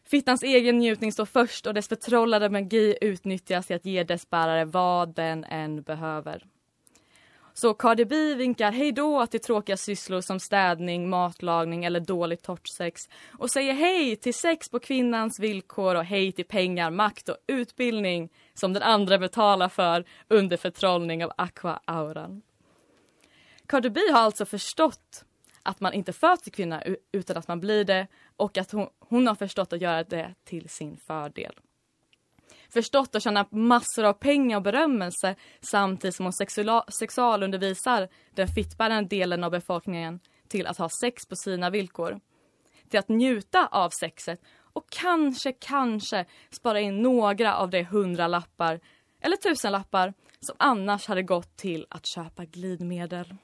Fittans 0.04 0.42
egen 0.42 0.78
njutning 0.78 1.12
står 1.12 1.24
först 1.24 1.66
och 1.66 1.74
dess 1.74 1.88
förtrollade 1.88 2.48
magi 2.50 2.96
utnyttjas 3.00 3.66
till 3.66 3.76
att 3.76 3.84
ge 3.84 4.04
dess 4.04 4.30
bärare 4.30 4.64
vad 4.64 5.14
den 5.14 5.44
än 5.44 5.82
behöver. 5.82 6.46
Så 7.56 7.74
Cardi 7.74 8.04
B 8.04 8.34
vinkar 8.34 8.72
hej 8.72 8.92
då 8.92 9.26
till 9.26 9.40
tråkiga 9.40 9.76
sysslor 9.76 10.20
som 10.20 10.40
städning, 10.40 11.08
matlagning 11.08 11.84
eller 11.84 12.00
dåligt 12.00 12.42
torrt 12.42 12.68
sex 12.68 13.02
och 13.38 13.50
säger 13.50 13.72
hej 13.72 14.16
till 14.16 14.34
sex 14.34 14.68
på 14.68 14.78
kvinnans 14.78 15.40
villkor 15.40 15.94
och 15.94 16.04
hej 16.04 16.32
till 16.32 16.44
pengar, 16.44 16.90
makt 16.90 17.28
och 17.28 17.36
utbildning 17.46 18.32
som 18.54 18.72
den 18.72 18.82
andra 18.82 19.18
betalar 19.18 19.68
för 19.68 20.04
under 20.28 20.56
förtrollning 20.56 21.24
av 21.24 21.32
aqua-auran. 21.38 22.42
Cardi 23.66 23.90
B 23.90 24.00
har 24.12 24.20
alltså 24.20 24.46
förstått 24.46 25.24
att 25.62 25.80
man 25.80 25.92
inte 25.92 26.12
föds 26.12 26.42
till 26.42 26.52
kvinna 26.52 26.82
utan 27.12 27.36
att 27.36 27.48
man 27.48 27.60
blir 27.60 27.84
det 27.84 28.06
och 28.36 28.58
att 28.58 28.70
hon, 28.70 28.88
hon 28.98 29.26
har 29.26 29.34
förstått 29.34 29.72
att 29.72 29.80
göra 29.80 30.04
det 30.04 30.34
till 30.44 30.68
sin 30.68 30.96
fördel. 30.96 31.54
Förstått 32.74 33.14
att 33.14 33.22
tjäna 33.22 33.46
massor 33.50 34.04
av 34.04 34.12
pengar 34.12 34.56
och 34.56 34.62
berömmelse 34.62 35.36
samtidigt 35.60 36.14
som 36.16 36.26
hon 36.26 36.32
sexualundervisar 36.88 38.08
den 38.34 38.48
fittbärande 38.48 39.08
delen 39.08 39.44
av 39.44 39.50
befolkningen 39.50 40.20
till 40.48 40.66
att 40.66 40.78
ha 40.78 40.88
sex 40.88 41.26
på 41.26 41.36
sina 41.36 41.70
villkor. 41.70 42.20
Till 42.88 42.98
att 42.98 43.08
njuta 43.08 43.66
av 43.66 43.90
sexet 43.90 44.40
och 44.56 44.90
kanske, 44.90 45.52
kanske 45.52 46.24
spara 46.50 46.80
in 46.80 47.02
några 47.02 47.56
av 47.56 47.70
de 47.70 47.84
hundra 47.84 48.28
lappar 48.28 48.80
eller 49.20 49.36
tusen 49.36 49.72
lappar 49.72 50.14
som 50.40 50.56
annars 50.58 51.06
hade 51.06 51.22
gått 51.22 51.56
till 51.56 51.86
att 51.90 52.06
köpa 52.06 52.44
glidmedel. 52.44 53.36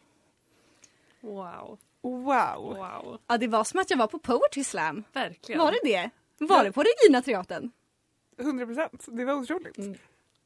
Wow. 1.21 1.79
Wow. 2.03 2.77
Wow. 2.77 3.19
Ja, 3.27 3.39
det 3.39 3.49
var 3.49 3.65
som 3.65 3.81
att 3.81 3.91
jag 3.91 3.99
var 3.99 4.07
på 4.07 4.19
Poetry 4.19 4.65
Slam. 4.65 5.05
Verkligen. 5.13 5.61
Var 5.61 5.73
det 5.73 5.81
det? 5.85 6.11
Var 6.39 6.65
det 6.65 6.73
på 6.73 6.83
Regina 6.83 7.23
Teatern? 7.23 7.71
100 8.40 8.66
procent. 8.66 9.06
Det 9.06 9.25
var 9.25 9.35
otroligt. 9.35 9.78
Mm. 9.78 9.99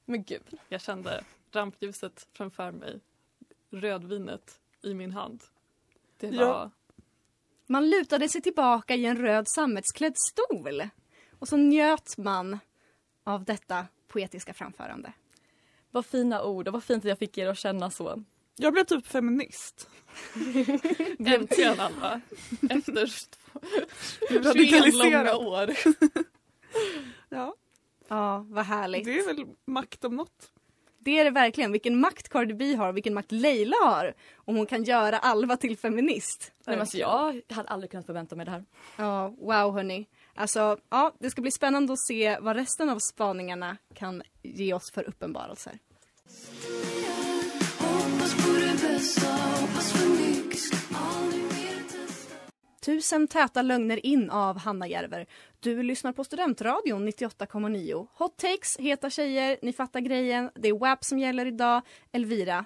Men 0.05 0.25
gud. 0.25 0.59
Jag 0.69 0.81
kände 0.81 1.25
rampljuset 1.53 2.29
framför 2.33 2.73
mig. 2.73 3.01
Rödvinet 3.71 4.61
i 4.83 4.95
min 4.95 5.13
hand. 5.13 5.43
Det 6.19 6.31
var... 6.31 6.37
Ja. 6.37 6.71
Man 7.67 7.91
lutade 7.91 8.29
sig 8.29 8.41
tillbaka 8.41 8.95
i 8.95 9.05
en 9.05 9.17
röd 9.17 9.49
sammetsklädd 9.49 10.15
stol. 10.17 10.89
Och 11.39 11.49
så 11.49 11.57
njöt 11.57 12.19
man 12.19 12.59
av 13.25 13.45
detta 13.45 13.87
poetiska 14.09 14.55
framförande. 14.55 15.13
Vad 15.91 16.07
fina 16.07 16.43
ord 16.43 16.69
och 16.69 16.73
vad 16.75 16.85
fint 16.85 17.05
att 17.05 17.09
jag 17.09 17.19
fick 17.19 17.39
er 17.39 17.47
att 17.47 17.59
känna 17.59 17.91
så. 17.91 18.25
Jag 18.57 18.73
blev 18.73 18.85
typ 18.85 19.07
feminist. 19.07 19.89
Äntligen 21.19 21.81
Alva. 21.81 22.21
Efter 22.71 23.07
21 23.07 23.27
radikaliserad. 24.47 25.27
långa 25.27 25.37
år. 25.37 25.71
Ja, 27.29 27.55
Ja, 28.09 28.47
vad 28.49 28.65
härligt. 28.65 29.05
det 29.05 29.19
är 29.19 29.27
väl 29.27 29.47
makt 29.67 30.05
om 30.05 30.17
något. 30.17 30.51
Det 30.99 31.19
är 31.19 31.25
det 31.25 31.31
verkligen. 31.31 31.73
Vilken 31.73 32.01
makt 32.01 32.29
Cardi 32.29 32.55
B 32.55 32.75
har 32.75 32.89
och 32.89 32.97
vilken 32.97 33.15
makt 33.15 33.33
Leila 33.33 33.77
har. 33.85 34.15
Om 34.37 34.57
hon 34.57 34.67
kan 34.67 34.85
göra 34.85 35.19
Alva 35.19 35.57
till 35.57 35.79
feminist. 35.79 36.53
Nej, 36.67 36.77
men 36.77 36.81
alltså, 36.81 36.99
jag 36.99 37.41
hade 37.49 37.69
aldrig 37.69 37.91
kunnat 37.91 38.07
förvänta 38.07 38.37
mig 38.37 38.47
det 38.47 38.53
här. 38.53 38.65
Ja, 38.97 39.29
wow 39.29 39.75
hörni. 39.75 40.07
Alltså, 40.35 40.77
ja, 40.91 41.13
det 41.19 41.31
ska 41.31 41.43
bli 41.43 41.51
spännande 41.51 41.93
att 41.93 41.99
se 41.99 42.39
vad 42.41 42.57
resten 42.57 42.91
av 42.91 42.99
spaningarna 42.99 43.77
kan 43.95 44.23
ge 44.43 44.75
oss 44.75 44.91
för 44.93 45.09
uppenbarelser. 45.09 45.79
Tusen 52.85 53.29
täta 53.29 53.63
lögner 53.63 54.07
in 54.07 54.31
av 54.31 54.59
Hanna 54.59 54.89
Järver. 54.89 55.27
Du 55.61 55.83
lyssnar 55.83 56.13
på 56.13 56.25
Studentradion 56.25 57.09
98,9. 57.09 58.07
Hot 58.15 58.37
takes, 58.37 58.77
heta 58.77 59.11
tjejer, 59.11 59.59
ni 59.63 59.73
fattar 59.73 60.01
grejen. 60.01 60.51
Det 60.55 60.69
är 60.69 60.79
WAP 60.79 61.05
som 61.05 61.19
gäller 61.19 61.47
idag. 61.47 61.83
Elvira, 62.13 62.65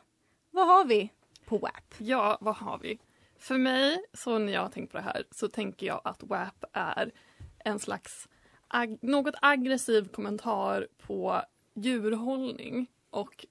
vad 0.51 0.67
har 0.67 0.85
vi 0.85 1.13
på 1.45 1.59
WAP? 1.59 1.95
Ja, 1.99 2.39
vad 2.41 2.57
har 2.57 2.79
vi? 2.79 2.99
För 3.39 3.59
mig, 3.59 4.05
så 4.13 4.39
när 4.39 4.53
jag 4.53 4.61
har 4.61 4.69
tänkt 4.69 4.93
på 4.93 4.99
det 4.99 5.05
här, 5.05 5.25
så 5.31 5.49
tänker 5.49 5.87
jag 5.87 6.01
att 6.05 6.23
WAP 6.23 6.65
är 6.73 7.13
en 7.59 7.79
slags 7.79 8.29
ag 8.69 8.99
något 9.03 9.35
aggressiv 9.43 10.09
kommentar 10.09 10.89
på 11.07 11.43
djurhållning 11.75 12.87
och 13.11 13.47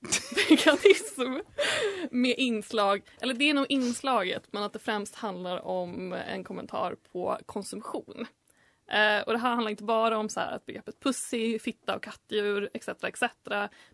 veganism 0.50 1.40
med 2.12 2.36
inslag, 2.38 3.02
eller 3.22 3.34
det 3.34 3.50
är 3.50 3.54
nog 3.54 3.66
inslaget, 3.70 4.48
men 4.52 4.64
att 4.64 4.74
det 4.74 4.80
främst 4.80 5.16
handlar 5.16 5.66
om 5.66 6.14
en 6.14 6.44
kommentar 6.44 6.96
på 7.12 7.38
konsumtion. 7.46 8.28
Eh, 8.92 9.22
och 9.22 9.34
det 9.34 9.40
här 9.40 9.50
handlar 9.50 9.72
inte 9.72 9.84
bara 9.84 10.18
om 10.18 10.30
så 10.30 10.40
här 10.40 10.52
att 10.52 10.66
begreppet 10.66 11.00
pussy, 11.00 11.60
fitta 11.60 11.96
och 11.96 12.04
kattdjur 12.04 12.70
etc. 12.74 12.88
etc. 12.88 13.24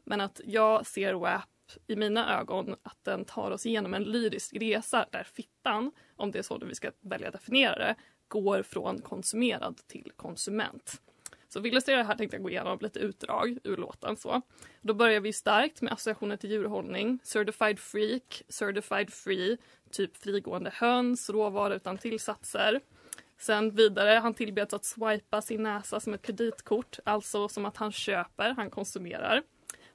Men 0.03 0.21
att 0.21 0.41
jag 0.45 0.87
ser 0.87 1.13
WAP 1.13 1.49
i 1.87 1.95
mina 1.95 2.39
ögon 2.39 2.75
att 2.83 3.03
den 3.03 3.25
tar 3.25 3.51
oss 3.51 3.65
igenom 3.65 3.93
en 3.93 4.03
lyrisk 4.03 4.53
resa 4.55 5.05
där 5.11 5.23
fittan, 5.23 5.91
om 6.15 6.31
det 6.31 6.39
är 6.39 6.43
så 6.43 6.57
vi 6.57 6.75
ska 6.75 6.91
välja 7.01 7.27
att 7.27 7.33
definiera 7.33 7.75
det, 7.75 7.95
går 8.27 8.63
från 8.63 9.01
konsumerad 9.01 9.81
till 9.87 10.11
konsument. 10.15 11.01
Så 11.53 11.65
illustrera 11.65 11.97
det 11.97 12.03
här 12.03 12.15
tänkte 12.15 12.35
jag 12.35 12.43
gå 12.43 12.49
igenom 12.49 12.77
lite 12.81 12.99
utdrag 12.99 13.57
ur 13.63 13.77
låten. 13.77 14.17
Så. 14.17 14.41
Då 14.81 14.93
börjar 14.93 15.19
vi 15.19 15.33
starkt 15.33 15.81
med 15.81 15.93
associationer 15.93 16.37
till 16.37 16.51
djurhållning. 16.51 17.19
Certified 17.23 17.79
freak, 17.79 18.43
certified 18.49 19.13
free, 19.13 19.57
typ 19.91 20.17
frigående 20.17 20.71
höns, 20.73 21.29
råvaror 21.29 21.75
utan 21.75 21.97
tillsatser. 21.97 22.79
Sen 23.39 23.71
vidare, 23.75 24.09
han 24.09 24.33
tillbeds 24.33 24.73
att 24.73 24.85
swipa 24.85 25.41
sin 25.41 25.63
näsa 25.63 25.99
som 25.99 26.13
ett 26.13 26.21
kreditkort, 26.21 26.99
alltså 27.03 27.49
som 27.49 27.65
att 27.65 27.77
han 27.77 27.91
köper, 27.91 28.49
han 28.49 28.69
konsumerar. 28.69 29.43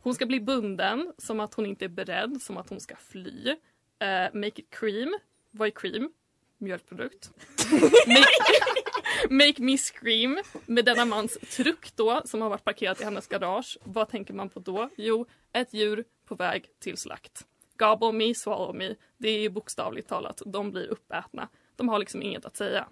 Hon 0.01 0.15
ska 0.15 0.27
bli 0.27 0.41
bunden, 0.41 1.13
som 1.19 1.41
att 1.41 1.55
hon 1.55 1.67
inte 1.67 1.85
är 1.85 1.89
beredd, 1.89 2.43
som 2.43 2.57
att 2.57 2.69
hon 2.69 2.81
ska 2.81 2.97
fly. 2.97 3.57
Eh, 3.99 4.35
make 4.35 4.61
it 4.61 4.71
cream. 4.71 5.19
Vad 5.51 5.69
är 5.69 5.73
cream? 5.73 6.13
Mjölkprodukt. 6.59 7.31
make, 8.07 8.88
make 9.31 9.63
me 9.63 9.79
scream. 9.79 10.39
Med 10.67 10.85
denna 10.85 11.05
mans 11.05 11.39
truck 11.57 11.97
då, 11.97 12.23
som 12.25 12.43
har 12.43 12.49
varit 12.49 12.65
parkerat 12.65 13.01
i 13.01 13.05
hennes 13.05 13.27
garage. 13.27 13.79
Vad 13.85 14.09
tänker 14.09 14.35
man 14.35 14.49
på 14.49 14.61
då? 14.61 14.91
Jo, 14.97 15.27
ett 15.53 15.75
djur 15.75 16.05
på 16.25 16.35
väg 16.35 16.67
till 16.79 16.97
slakt. 16.97 17.47
Gobble 17.77 18.13
me, 18.13 18.35
swallow 18.35 18.75
me. 18.75 18.95
Det 19.17 19.29
är 19.29 19.51
bokstavligt 19.51 20.09
talat, 20.09 20.43
de 20.47 20.71
blir 20.71 20.87
uppätna. 20.87 21.49
De 21.77 21.89
har 21.89 21.99
liksom 21.99 22.23
inget 22.23 22.45
att 22.45 22.57
säga. 22.57 22.89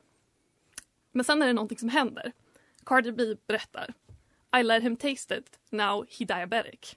Men 1.13 1.25
sen 1.25 1.43
är 1.43 1.47
det 1.47 1.53
någonting 1.53 1.79
som 1.79 1.89
händer. 1.89 2.33
Cardi 2.85 3.13
B 3.13 3.23
berättar. 3.47 3.95
I 4.61 4.63
let 4.63 4.83
him 4.83 4.97
taste 4.97 5.37
it, 5.37 5.59
now 5.71 6.07
he 6.19 6.25
diabetic. 6.25 6.97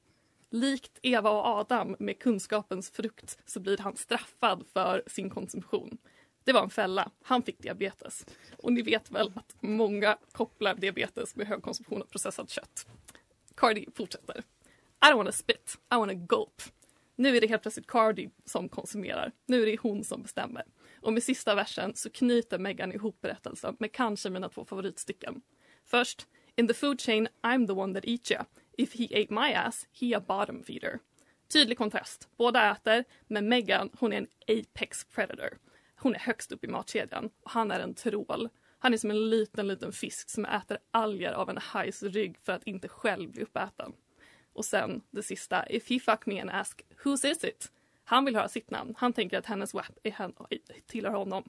Likt 0.50 1.00
Eva 1.02 1.30
och 1.30 1.46
Adam 1.46 1.96
med 2.00 2.20
kunskapens 2.20 2.92
frukt 2.92 3.38
så 3.46 3.60
blir 3.60 3.78
han 3.78 3.96
straffad 3.96 4.66
för 4.74 5.04
sin 5.08 5.30
konsumtion. 5.30 5.98
Det 6.44 6.54
var 6.54 6.64
en 6.64 6.70
fälla. 6.70 7.12
Han 7.22 7.44
fick 7.44 7.60
diabetes. 7.60 8.26
Och 8.58 8.74
ni 8.74 8.82
vet 8.82 9.12
väl 9.12 9.32
att 9.36 9.56
många 9.60 10.18
kopplar 10.32 10.76
diabetes 10.76 11.36
med 11.36 11.48
hög 11.48 11.62
konsumtion 11.62 12.02
av 12.02 12.06
processat 12.06 12.50
kött. 12.50 12.88
Cardi 13.56 13.86
fortsätter. 13.96 14.44
I 15.06 15.06
don't 15.06 15.18
wanna 15.18 15.32
spit, 15.32 15.78
I 15.92 15.96
wanna 15.96 16.14
gulp. 16.14 16.62
Nu 17.16 17.38
är 17.38 17.42
det 17.42 17.48
helt 17.48 17.62
plötsligt 17.62 17.88
Cardi 17.88 18.30
som 18.46 18.70
konsumerar. 18.70 19.32
Nu 19.46 19.62
är 19.62 19.66
det 19.66 19.80
hon 19.80 20.04
som 20.04 20.22
bestämmer. 20.22 20.64
Och 21.02 21.14
med 21.14 21.24
sista 21.24 21.56
versen 21.56 21.96
så 21.96 22.10
knyter 22.10 22.60
Megan 22.60 22.94
ihop 22.94 23.22
berättelsen 23.22 23.76
med 23.80 23.92
kanske 23.92 24.30
mina 24.30 24.50
två 24.50 24.66
favoritstycken. 24.66 25.42
Först, 25.86 26.28
In 26.60 26.68
the 26.68 26.74
food 26.74 27.00
chain 27.02 27.30
I'm 27.42 27.68
the 27.68 27.74
one 27.74 27.94
that 27.94 28.06
eats 28.06 28.32
ya. 28.32 28.46
If 28.78 28.94
he 28.94 29.06
ate 29.06 29.34
my 29.34 29.54
ass, 29.54 29.88
he 29.92 30.14
a 30.14 30.20
bottom 30.20 30.64
feeder. 30.64 31.00
Tydlig 31.54 31.78
kontrast. 31.78 32.28
Båda 32.38 32.72
äter, 32.72 33.04
men 33.28 33.50
Megan 33.50 33.90
hon 34.00 34.14
är 34.14 34.18
en 34.18 34.28
apex 34.48 35.06
predator. 35.06 35.58
Hon 36.00 36.16
är 36.16 36.20
högst 36.20 36.52
upp 36.52 36.64
i 36.64 36.68
matkedjan 36.68 37.30
och 37.44 37.52
han 37.52 37.72
är 37.72 37.80
en 37.80 37.94
trål. 37.94 38.50
Han 38.80 38.94
är 38.94 38.98
som 38.98 39.10
en 39.12 39.30
liten, 39.30 39.68
liten 39.68 39.92
fisk 39.92 40.30
som 40.30 40.46
äter 40.46 40.78
alger 40.92 41.32
av 41.32 41.50
en 41.50 41.58
hajs 41.58 42.04
rygg 42.04 42.38
för 42.44 42.54
att 42.54 42.64
inte 42.64 42.88
själv 42.88 43.32
bli 43.32 43.44
uppäten. 43.44 43.94
Och 44.54 44.66
sen 44.66 45.02
det 45.12 45.24
sista, 45.24 45.70
if 45.70 45.90
he 45.90 46.00
fuck 46.00 46.26
me 46.26 46.42
and 46.42 46.50
ask 46.50 46.82
whose 47.04 47.30
is 47.32 47.44
it? 47.44 47.72
Han 48.04 48.26
vill 48.26 48.36
höra 48.36 48.48
sitt 48.50 48.70
namn. 48.70 48.96
Han 48.98 49.14
tänker 49.14 49.38
att 49.38 49.46
hennes 49.46 49.74
WAP 49.74 50.00
är 50.04 50.12
hen- 50.12 50.34
tillhör 50.88 51.14
honom. 51.14 51.44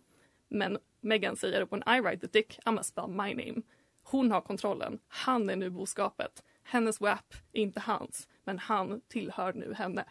Men 0.49 0.79
Megan 1.01 1.37
säger 1.37 1.67
when 1.67 1.83
I 1.97 2.01
write 2.01 2.29
the 2.29 2.39
dick, 2.39 2.59
I 2.67 2.71
must 2.71 2.91
spell 2.91 3.09
my 3.09 3.35
name. 3.35 3.63
Hon 4.03 4.31
har 4.31 4.41
kontrollen. 4.41 4.99
Han 5.09 5.51
är 5.51 5.57
nu 5.57 5.71
boskapet. 5.71 6.43
Hennes 6.63 7.01
WAP 7.01 7.35
är 7.53 7.63
inte 7.63 7.81
hans, 7.81 8.29
men 8.45 8.59
han 8.59 9.01
tillhör 9.09 9.53
nu 9.53 9.75
henne. 9.75 10.05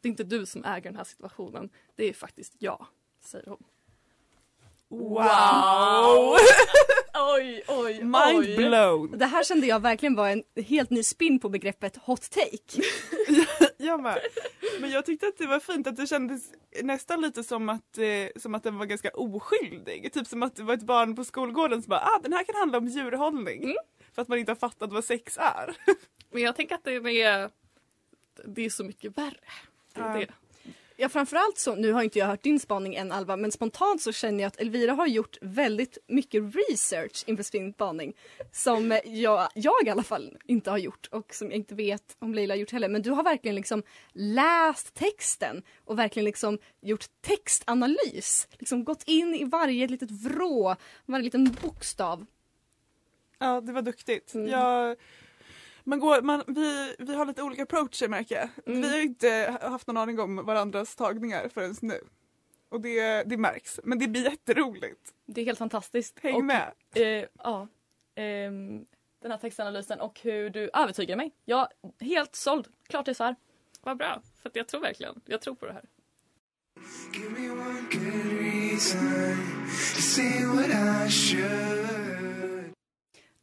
Det 0.00 0.08
är 0.08 0.10
inte 0.10 0.24
du 0.24 0.46
som 0.46 0.64
äger 0.64 0.90
den 0.90 0.96
här 0.96 1.04
situationen. 1.04 1.70
Det 1.96 2.04
är 2.04 2.12
faktiskt 2.12 2.54
jag, 2.58 2.86
säger 3.20 3.46
hon. 3.46 3.64
Wow! 4.90 6.36
Oj, 7.34 7.62
oj, 7.68 7.94
Mind 8.04 8.56
blown! 8.56 9.18
Det 9.18 9.26
här 9.26 9.44
kände 9.44 9.66
jag 9.66 9.80
verkligen 9.80 10.14
var 10.14 10.28
en 10.28 10.42
helt 10.66 10.90
ny 10.90 11.02
spin 11.02 11.40
på 11.40 11.48
begreppet 11.48 11.96
hot 11.96 12.30
take. 12.30 12.82
Jag 13.76 14.02
med. 14.02 14.18
Men 14.80 14.90
jag 14.90 15.06
tyckte 15.06 15.26
att 15.26 15.38
det 15.38 15.46
var 15.46 15.60
fint 15.60 15.86
att 15.86 15.96
det 15.96 16.06
kändes 16.06 16.42
nästan 16.82 17.20
lite 17.20 17.44
som 17.44 17.68
att, 17.68 17.98
eh, 17.98 18.40
som 18.40 18.54
att 18.54 18.62
den 18.62 18.78
var 18.78 18.86
ganska 18.86 19.10
oskyldig. 19.14 20.12
Typ 20.12 20.26
som 20.26 20.42
att 20.42 20.56
det 20.56 20.62
var 20.62 20.74
ett 20.74 20.82
barn 20.82 21.16
på 21.16 21.24
skolgården 21.24 21.82
som 21.82 21.90
bara 21.90 22.00
ah, 22.00 22.18
den 22.22 22.32
här 22.32 22.44
kan 22.44 22.54
handla 22.56 22.78
om 22.78 22.86
djurhållning. 22.86 23.74
För 24.14 24.22
att 24.22 24.28
man 24.28 24.38
inte 24.38 24.50
har 24.52 24.56
fattat 24.56 24.92
vad 24.92 25.04
sex 25.04 25.38
är. 25.38 25.76
Men 26.30 26.42
jag 26.42 26.56
tänker 26.56 26.74
att 26.74 26.84
det 26.84 26.92
är, 26.92 27.50
det 28.44 28.64
är 28.64 28.70
så 28.70 28.84
mycket 28.84 29.18
värre. 29.18 29.40
Det 29.94 30.00
är 30.00 30.14
Ja. 30.14 30.18
det. 30.20 30.32
Ja 31.00 31.08
framförallt 31.08 31.58
så, 31.58 31.74
nu 31.74 31.92
har 31.92 32.02
inte 32.02 32.18
jag 32.18 32.26
hört 32.26 32.42
din 32.42 32.60
spaning 32.60 32.94
än 32.94 33.12
Alva, 33.12 33.36
men 33.36 33.52
spontant 33.52 34.02
så 34.02 34.12
känner 34.12 34.40
jag 34.40 34.48
att 34.48 34.60
Elvira 34.60 34.92
har 34.92 35.06
gjort 35.06 35.36
väldigt 35.40 35.98
mycket 36.06 36.42
research 36.54 37.24
inför 37.26 37.42
sin 37.42 37.72
spaning. 37.72 38.12
Som 38.52 39.00
jag, 39.04 39.48
jag 39.54 39.86
i 39.86 39.90
alla 39.90 40.02
fall 40.02 40.36
inte 40.44 40.70
har 40.70 40.78
gjort 40.78 41.08
och 41.10 41.34
som 41.34 41.46
jag 41.50 41.56
inte 41.56 41.74
vet 41.74 42.16
om 42.18 42.34
Leila 42.34 42.54
har 42.54 42.58
gjort 42.58 42.72
heller. 42.72 42.88
Men 42.88 43.02
du 43.02 43.10
har 43.10 43.22
verkligen 43.22 43.54
liksom 43.54 43.82
läst 44.12 44.94
texten 44.94 45.62
och 45.84 45.98
verkligen 45.98 46.24
liksom 46.24 46.58
gjort 46.80 47.06
textanalys. 47.20 48.48
Liksom 48.58 48.84
gått 48.84 49.02
in 49.06 49.34
i 49.34 49.44
varje 49.44 49.88
litet 49.88 50.10
vrå, 50.10 50.76
varje 51.06 51.24
liten 51.24 51.56
bokstav. 51.62 52.26
Ja, 53.38 53.60
det 53.60 53.72
var 53.72 53.82
duktigt. 53.82 54.34
Mm. 54.34 54.48
Jag, 54.48 54.96
man 55.88 56.00
går, 56.00 56.22
man, 56.22 56.42
vi, 56.46 56.94
vi 56.98 57.14
har 57.14 57.26
lite 57.26 57.42
olika 57.42 57.62
approacher 57.62 58.08
märker 58.08 58.34
jag. 58.34 58.48
Mm. 58.66 58.82
Vi 58.82 58.88
har 58.88 59.02
inte 59.02 59.58
haft 59.62 59.86
någon 59.86 59.96
aning 59.96 60.20
om 60.20 60.36
varandras 60.36 60.96
tagningar 60.96 61.48
förrän 61.48 61.74
nu. 61.82 62.00
Och 62.68 62.80
det, 62.80 63.22
det 63.22 63.36
märks. 63.36 63.80
Men 63.84 63.98
det 63.98 64.08
blir 64.08 64.24
jätteroligt. 64.24 65.14
Det 65.26 65.40
är 65.40 65.44
helt 65.44 65.58
fantastiskt. 65.58 66.18
Häng 66.18 66.34
och, 66.34 66.44
med. 66.44 66.72
Eh, 66.94 67.24
ja. 67.42 67.68
Ehm, 68.14 68.86
den 69.22 69.30
här 69.30 69.38
textanalysen 69.38 70.00
och 70.00 70.20
hur 70.20 70.50
du 70.50 70.70
övertygar 70.74 71.16
mig. 71.16 71.32
Jag 71.44 71.68
är 71.98 72.04
helt 72.04 72.34
såld. 72.36 72.68
Klart 72.88 73.04
det 73.04 73.12
är 73.12 73.14
så 73.14 73.24
här. 73.24 73.36
Vad 73.80 73.96
bra, 73.96 74.22
för 74.42 74.48
att 74.48 74.56
jag 74.56 74.68
tror 74.68 74.80
verkligen, 74.80 75.20
jag 75.24 75.40
tror 75.40 75.54
på 75.54 75.66
det 75.66 75.72
här. 75.72 75.84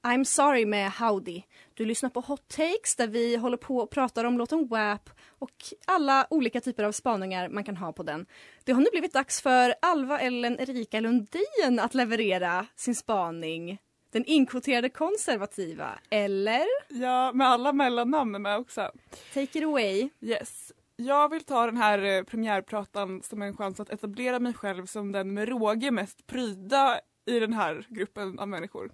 I'm 0.06 0.24
sorry 0.24 0.65
med 0.65 0.91
Howdy. 0.91 1.41
Du 1.74 1.86
lyssnar 1.86 2.10
på 2.10 2.20
Hot 2.20 2.48
Takes 2.48 2.96
där 2.96 3.08
vi 3.08 3.36
håller 3.36 3.58
på 3.58 3.78
och 3.78 3.89
pratar 3.89 4.24
om 4.24 4.38
låten 4.38 4.68
WAP 4.68 5.10
och 5.28 5.52
alla 5.86 6.28
olika 6.30 6.62
typer 6.62 6.84
av 6.84 6.91
spaningar 6.91 7.50
man 7.50 7.63
kan 7.63 7.78
ha 7.78 7.94
på 7.94 8.04
den. 8.04 8.26
Det 8.63 8.72
har 8.72 8.82
nu 8.82 8.88
blivit 8.91 9.13
dags 9.13 9.41
för 9.41 9.76
Alva 9.82 10.20
Ellen 10.20 10.60
Erika 10.60 11.00
Lundin 11.00 11.80
att 11.80 11.94
leverera 11.94 12.65
sin 12.76 12.96
spaning. 12.96 13.78
Den 14.12 14.26
inkvoterade 14.26 14.89
konservativa, 14.89 16.00
eller? 16.10 16.65
Ja, 16.89 17.32
med 17.34 17.48
alla 17.48 17.74
mellannamn 17.74 18.41
med 18.41 18.58
också. 18.58 18.91
Take 19.34 19.60
it 19.60 19.63
away. 19.63 20.10
Yes. 20.22 20.72
Jag 20.96 21.30
vill 21.30 21.44
ta 21.44 21.65
den 21.65 21.78
här 21.78 22.00
eh, 22.00 22.24
premiärpratan 22.24 23.22
som 23.24 23.41
en 23.41 23.58
chans 23.58 23.80
att 23.80 23.89
etablera 23.89 24.39
mig 24.39 24.54
själv 24.54 24.86
som 24.86 25.12
den 25.12 25.34
med 25.34 25.50
råge 25.50 25.91
mest 25.91 26.28
pryda 26.28 27.00
i 27.26 27.39
den 27.39 27.54
här 27.54 27.86
gruppen 27.89 28.39
av 28.39 28.48
människor. 28.48 28.91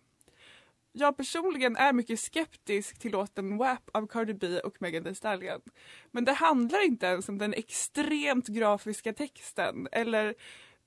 Jag 0.93 1.17
personligen 1.17 1.75
är 1.75 1.93
mycket 1.93 2.19
skeptisk 2.19 2.99
till 2.99 3.11
låten 3.11 3.57
WAP 3.57 3.89
av 3.93 4.07
Cardi 4.07 4.33
B 4.33 4.59
och 4.59 4.81
Megan 4.81 5.03
Thee 5.03 5.15
Stallion. 5.15 5.61
Men 6.11 6.25
det 6.25 6.33
handlar 6.33 6.85
inte 6.85 7.05
ens 7.05 7.29
om 7.29 7.37
den 7.37 7.53
extremt 7.53 8.47
grafiska 8.47 9.13
texten 9.13 9.87
eller 9.91 10.35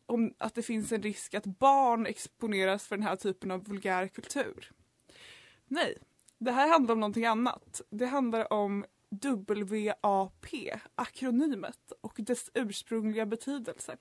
om 0.06 0.34
att 0.38 0.54
det 0.54 0.62
finns 0.62 0.92
en 0.92 1.02
risk 1.02 1.34
att 1.34 1.44
barn 1.44 2.06
exponeras 2.06 2.86
för 2.86 2.96
den 2.96 3.06
här 3.06 3.16
typen 3.16 3.50
av 3.50 3.64
vulgär 3.64 4.08
kultur. 4.08 4.72
Nej, 5.66 5.98
det 6.38 6.52
här 6.52 6.68
handlar 6.68 6.92
om 6.92 7.00
någonting 7.00 7.26
annat. 7.26 7.80
Det 7.90 8.06
handlar 8.06 8.52
om 8.52 8.84
WAP, 9.10 10.46
akronymet 10.94 11.92
och 12.00 12.14
dess 12.16 12.50
ursprungliga 12.54 13.26
betydelse. 13.26 13.96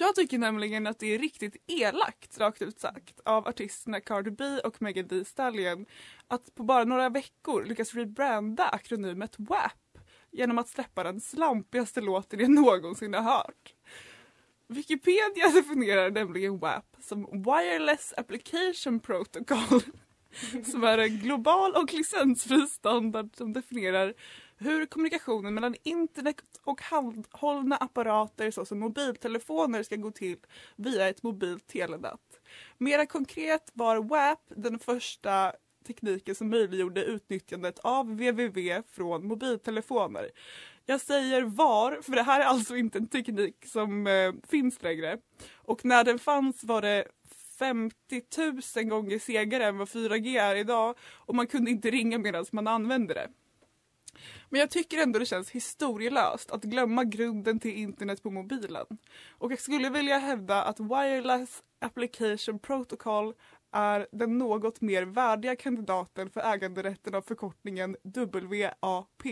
Jag 0.00 0.14
tycker 0.14 0.38
nämligen 0.38 0.86
att 0.86 0.98
det 0.98 1.14
är 1.14 1.18
riktigt 1.18 1.56
elakt, 1.66 2.38
rakt 2.38 2.62
ut 2.62 2.80
sagt, 2.80 3.20
av 3.24 3.48
artisterna 3.48 4.00
Cardi 4.00 4.30
B 4.30 4.44
och 4.44 4.82
Megan 4.82 5.08
Thee 5.08 5.24
Stallion 5.24 5.86
att 6.28 6.54
på 6.54 6.62
bara 6.62 6.84
några 6.84 7.08
veckor 7.08 7.64
lyckas 7.64 7.94
rebranda 7.94 8.68
akronymet 8.68 9.34
WAP 9.38 9.98
genom 10.30 10.58
att 10.58 10.68
släppa 10.68 11.02
den 11.02 11.20
slampigaste 11.20 12.00
låten 12.00 12.40
jag 12.40 12.50
någonsin 12.50 13.14
har 13.14 13.22
hört. 13.22 13.74
Wikipedia 14.66 15.48
definierar 15.54 16.10
nämligen 16.10 16.58
WAP 16.58 16.96
som 17.00 17.42
Wireless 17.42 18.14
Application 18.16 19.00
Protocol 19.00 19.82
som 20.70 20.84
är 20.84 20.98
en 20.98 21.18
global 21.18 21.72
och 21.72 21.92
licensfri 21.92 22.66
standard 22.66 23.30
som 23.36 23.52
definierar 23.52 24.14
hur 24.60 24.86
kommunikationen 24.86 25.54
mellan 25.54 25.74
internet 25.82 26.36
och 26.64 26.82
handhållna 26.82 27.76
apparater 27.76 28.50
såsom 28.50 28.78
mobiltelefoner 28.78 29.82
ska 29.82 29.96
gå 29.96 30.10
till 30.10 30.36
via 30.76 31.08
ett 31.08 31.22
mobilt 31.22 31.66
telenät. 31.66 32.40
Mera 32.78 33.06
konkret 33.06 33.70
var 33.74 33.96
WAP 33.96 34.40
den 34.48 34.78
första 34.78 35.52
tekniken 35.86 36.34
som 36.34 36.50
möjliggjorde 36.50 37.04
utnyttjandet 37.04 37.78
av 37.78 38.06
www 38.06 38.82
från 38.90 39.26
mobiltelefoner. 39.26 40.30
Jag 40.86 41.00
säger 41.00 41.42
var, 41.42 42.02
för 42.02 42.12
det 42.12 42.22
här 42.22 42.40
är 42.40 42.44
alltså 42.44 42.76
inte 42.76 42.98
en 42.98 43.08
teknik 43.08 43.66
som 43.66 44.06
eh, 44.06 44.32
finns 44.48 44.82
längre. 44.82 45.18
Och 45.54 45.84
när 45.84 46.04
den 46.04 46.18
fanns 46.18 46.64
var 46.64 46.82
det 46.82 47.04
50 47.58 48.22
000 48.76 48.84
gånger 48.84 49.18
segare 49.18 49.64
än 49.64 49.78
vad 49.78 49.88
4G 49.88 50.40
är 50.40 50.56
idag 50.56 50.94
och 51.02 51.34
man 51.34 51.46
kunde 51.46 51.70
inte 51.70 51.90
ringa 51.90 52.18
medan 52.18 52.46
man 52.52 52.66
använde 52.66 53.14
det. 53.14 53.28
Men 54.48 54.60
jag 54.60 54.70
tycker 54.70 54.98
ändå 54.98 55.18
det 55.18 55.26
känns 55.26 55.50
historielöst 55.50 56.50
att 56.50 56.62
glömma 56.62 57.04
grunden 57.04 57.60
till 57.60 57.74
internet 57.74 58.22
på 58.22 58.30
mobilen. 58.30 58.86
Och 59.38 59.52
jag 59.52 59.60
skulle 59.60 59.90
vilja 59.90 60.18
hävda 60.18 60.62
att 60.62 60.80
Wireless 60.80 61.62
Application 61.78 62.58
Protocol 62.58 63.34
är 63.72 64.06
den 64.12 64.38
något 64.38 64.80
mer 64.80 65.02
värdiga 65.02 65.56
kandidaten 65.56 66.30
för 66.30 66.40
äganderätten 66.40 67.14
av 67.14 67.22
förkortningen 67.22 67.96
WAP 68.02 69.22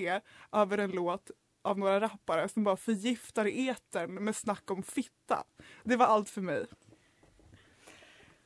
över 0.53 0.79
en 0.79 0.91
låt 0.91 1.31
av 1.63 1.79
några 1.79 2.01
rappare 2.01 2.49
som 2.49 2.65
bara 2.65 2.77
förgiftar 2.77 3.69
etern 3.69 4.25
med 4.25 4.37
snack 4.37 4.71
om 4.71 4.83
fitta. 4.83 5.45
Det 5.85 5.97
var 5.97 6.07
allt 6.07 6.31
för 6.31 6.41
mig. 6.41 6.67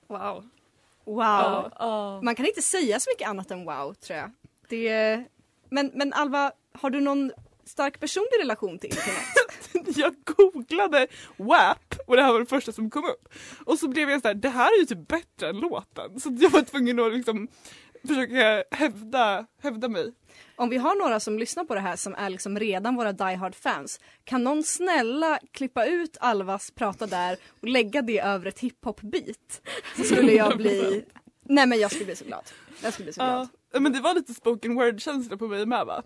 Wow. 0.06 0.48
Wow. 1.04 1.70
Ja. 1.78 2.20
Man 2.22 2.34
kan 2.34 2.46
inte 2.46 2.62
säga 2.62 3.00
så 3.00 3.10
mycket 3.10 3.28
annat 3.28 3.50
än 3.50 3.64
wow 3.64 3.94
tror 3.94 4.18
jag. 4.18 4.30
Det, 4.68 5.24
men, 5.72 5.90
men 5.94 6.12
Alva, 6.12 6.52
har 6.72 6.90
du 6.90 7.00
någon 7.00 7.32
stark 7.64 8.00
personlig 8.00 8.40
relation 8.40 8.78
till 8.78 8.90
internet? 8.90 9.96
Jag 9.96 10.14
googlade 10.24 11.06
WAP 11.36 11.94
och 12.06 12.16
det 12.16 12.22
här 12.22 12.32
var 12.32 12.40
det 12.40 12.46
första 12.46 12.72
som 12.72 12.90
kom 12.90 13.04
upp. 13.04 13.28
Och 13.64 13.78
så 13.78 13.88
blev 13.88 14.10
jag 14.10 14.22
så 14.22 14.28
här, 14.28 14.34
det 14.34 14.48
här 14.48 14.74
är 14.76 14.80
ju 14.80 14.86
typ 14.86 15.08
bättre 15.08 15.48
än 15.48 15.60
låten. 15.60 16.20
Så 16.20 16.36
jag 16.40 16.50
var 16.50 16.62
tvungen 16.62 17.00
att 17.00 17.12
liksom 17.12 17.48
försöka 18.08 18.64
hävda, 18.70 19.46
hävda 19.62 19.88
mig. 19.88 20.12
Om 20.56 20.68
vi 20.68 20.76
har 20.76 20.94
några 20.94 21.20
som 21.20 21.38
lyssnar 21.38 21.64
på 21.64 21.74
det 21.74 21.80
här 21.80 21.96
som 21.96 22.14
är 22.14 22.30
liksom 22.30 22.58
redan 22.58 22.96
våra 22.96 23.12
Die 23.12 23.34
Hard 23.34 23.54
fans 23.54 24.00
kan 24.24 24.44
någon 24.44 24.62
snälla 24.62 25.38
klippa 25.52 25.86
ut 25.86 26.16
Alvas 26.20 26.70
prata 26.70 27.06
där 27.06 27.36
och 27.60 27.68
lägga 27.68 28.02
det 28.02 28.20
över 28.20 28.46
ett 28.46 28.60
hiphop-beat? 28.60 29.60
Så 29.96 30.02
skulle 30.02 30.32
jag 30.32 30.56
bli... 30.56 31.04
Nej 31.42 31.66
men 31.66 31.80
jag 31.80 31.90
skulle 31.90 32.04
bli 32.04 32.16
så 32.16 32.24
glad. 32.24 32.44
Jag 32.82 32.92
skulle 32.92 33.04
bli 33.04 33.12
så 33.12 33.20
glad. 33.20 33.48
Ja, 33.52 33.61
men 33.80 33.92
det 33.92 34.00
var 34.00 34.14
lite 34.14 34.34
spoken 34.34 34.74
word-känsla 34.74 35.36
på 35.36 35.48
mig 35.48 35.66
med 35.66 35.86
va? 35.86 36.02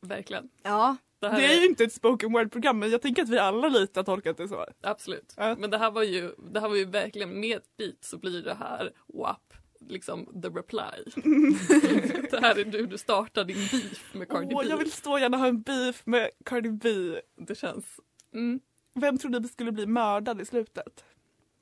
Verkligen. 0.00 0.48
Ja. 0.62 0.96
Det, 1.20 1.28
här 1.28 1.38
Det 1.40 1.46
är 1.46 1.60
ju 1.60 1.66
inte 1.66 1.84
ett 1.84 1.92
spoken 1.92 2.32
word-program 2.32 2.78
men 2.78 2.90
jag 2.90 3.02
tänker 3.02 3.22
att 3.22 3.28
vi 3.28 3.38
alla 3.38 3.68
lite 3.68 4.00
har 4.00 4.04
tolkat 4.04 4.36
det 4.36 4.48
så. 4.48 4.66
Absolut. 4.80 5.34
Ja. 5.36 5.56
Men 5.58 5.70
det 5.70 5.78
här 5.78 5.90
var 5.90 6.02
ju, 6.02 6.34
det 6.52 6.60
här 6.60 6.68
var 6.68 6.76
ju 6.76 6.84
verkligen 6.84 7.40
med 7.40 7.56
ett 7.56 7.76
beat 7.76 8.04
så 8.04 8.18
blir 8.18 8.42
det 8.42 8.54
här 8.54 8.92
WAP 9.06 9.54
liksom 9.88 10.42
the 10.42 10.48
reply. 10.48 11.04
det 12.30 12.40
här 12.40 12.58
är 12.58 12.64
du, 12.64 12.86
du 12.86 12.98
startar 12.98 13.44
din 13.44 13.56
beef 13.56 14.14
med 14.14 14.28
Cardi 14.28 14.54
Åh, 14.54 14.62
B. 14.62 14.68
jag 14.68 14.76
vill 14.76 14.92
så 14.92 15.18
gärna 15.18 15.36
ha 15.36 15.46
en 15.46 15.62
beef 15.62 16.02
med 16.06 16.30
Cardi 16.44 16.70
B. 16.70 16.88
Det 17.36 17.54
känns... 17.54 17.84
Mm, 18.34 18.60
Vem 18.94 19.18
tror 19.18 19.40
ni 19.40 19.48
skulle 19.48 19.72
bli 19.72 19.86
mördad 19.86 20.40
i 20.40 20.44
slutet? 20.44 21.04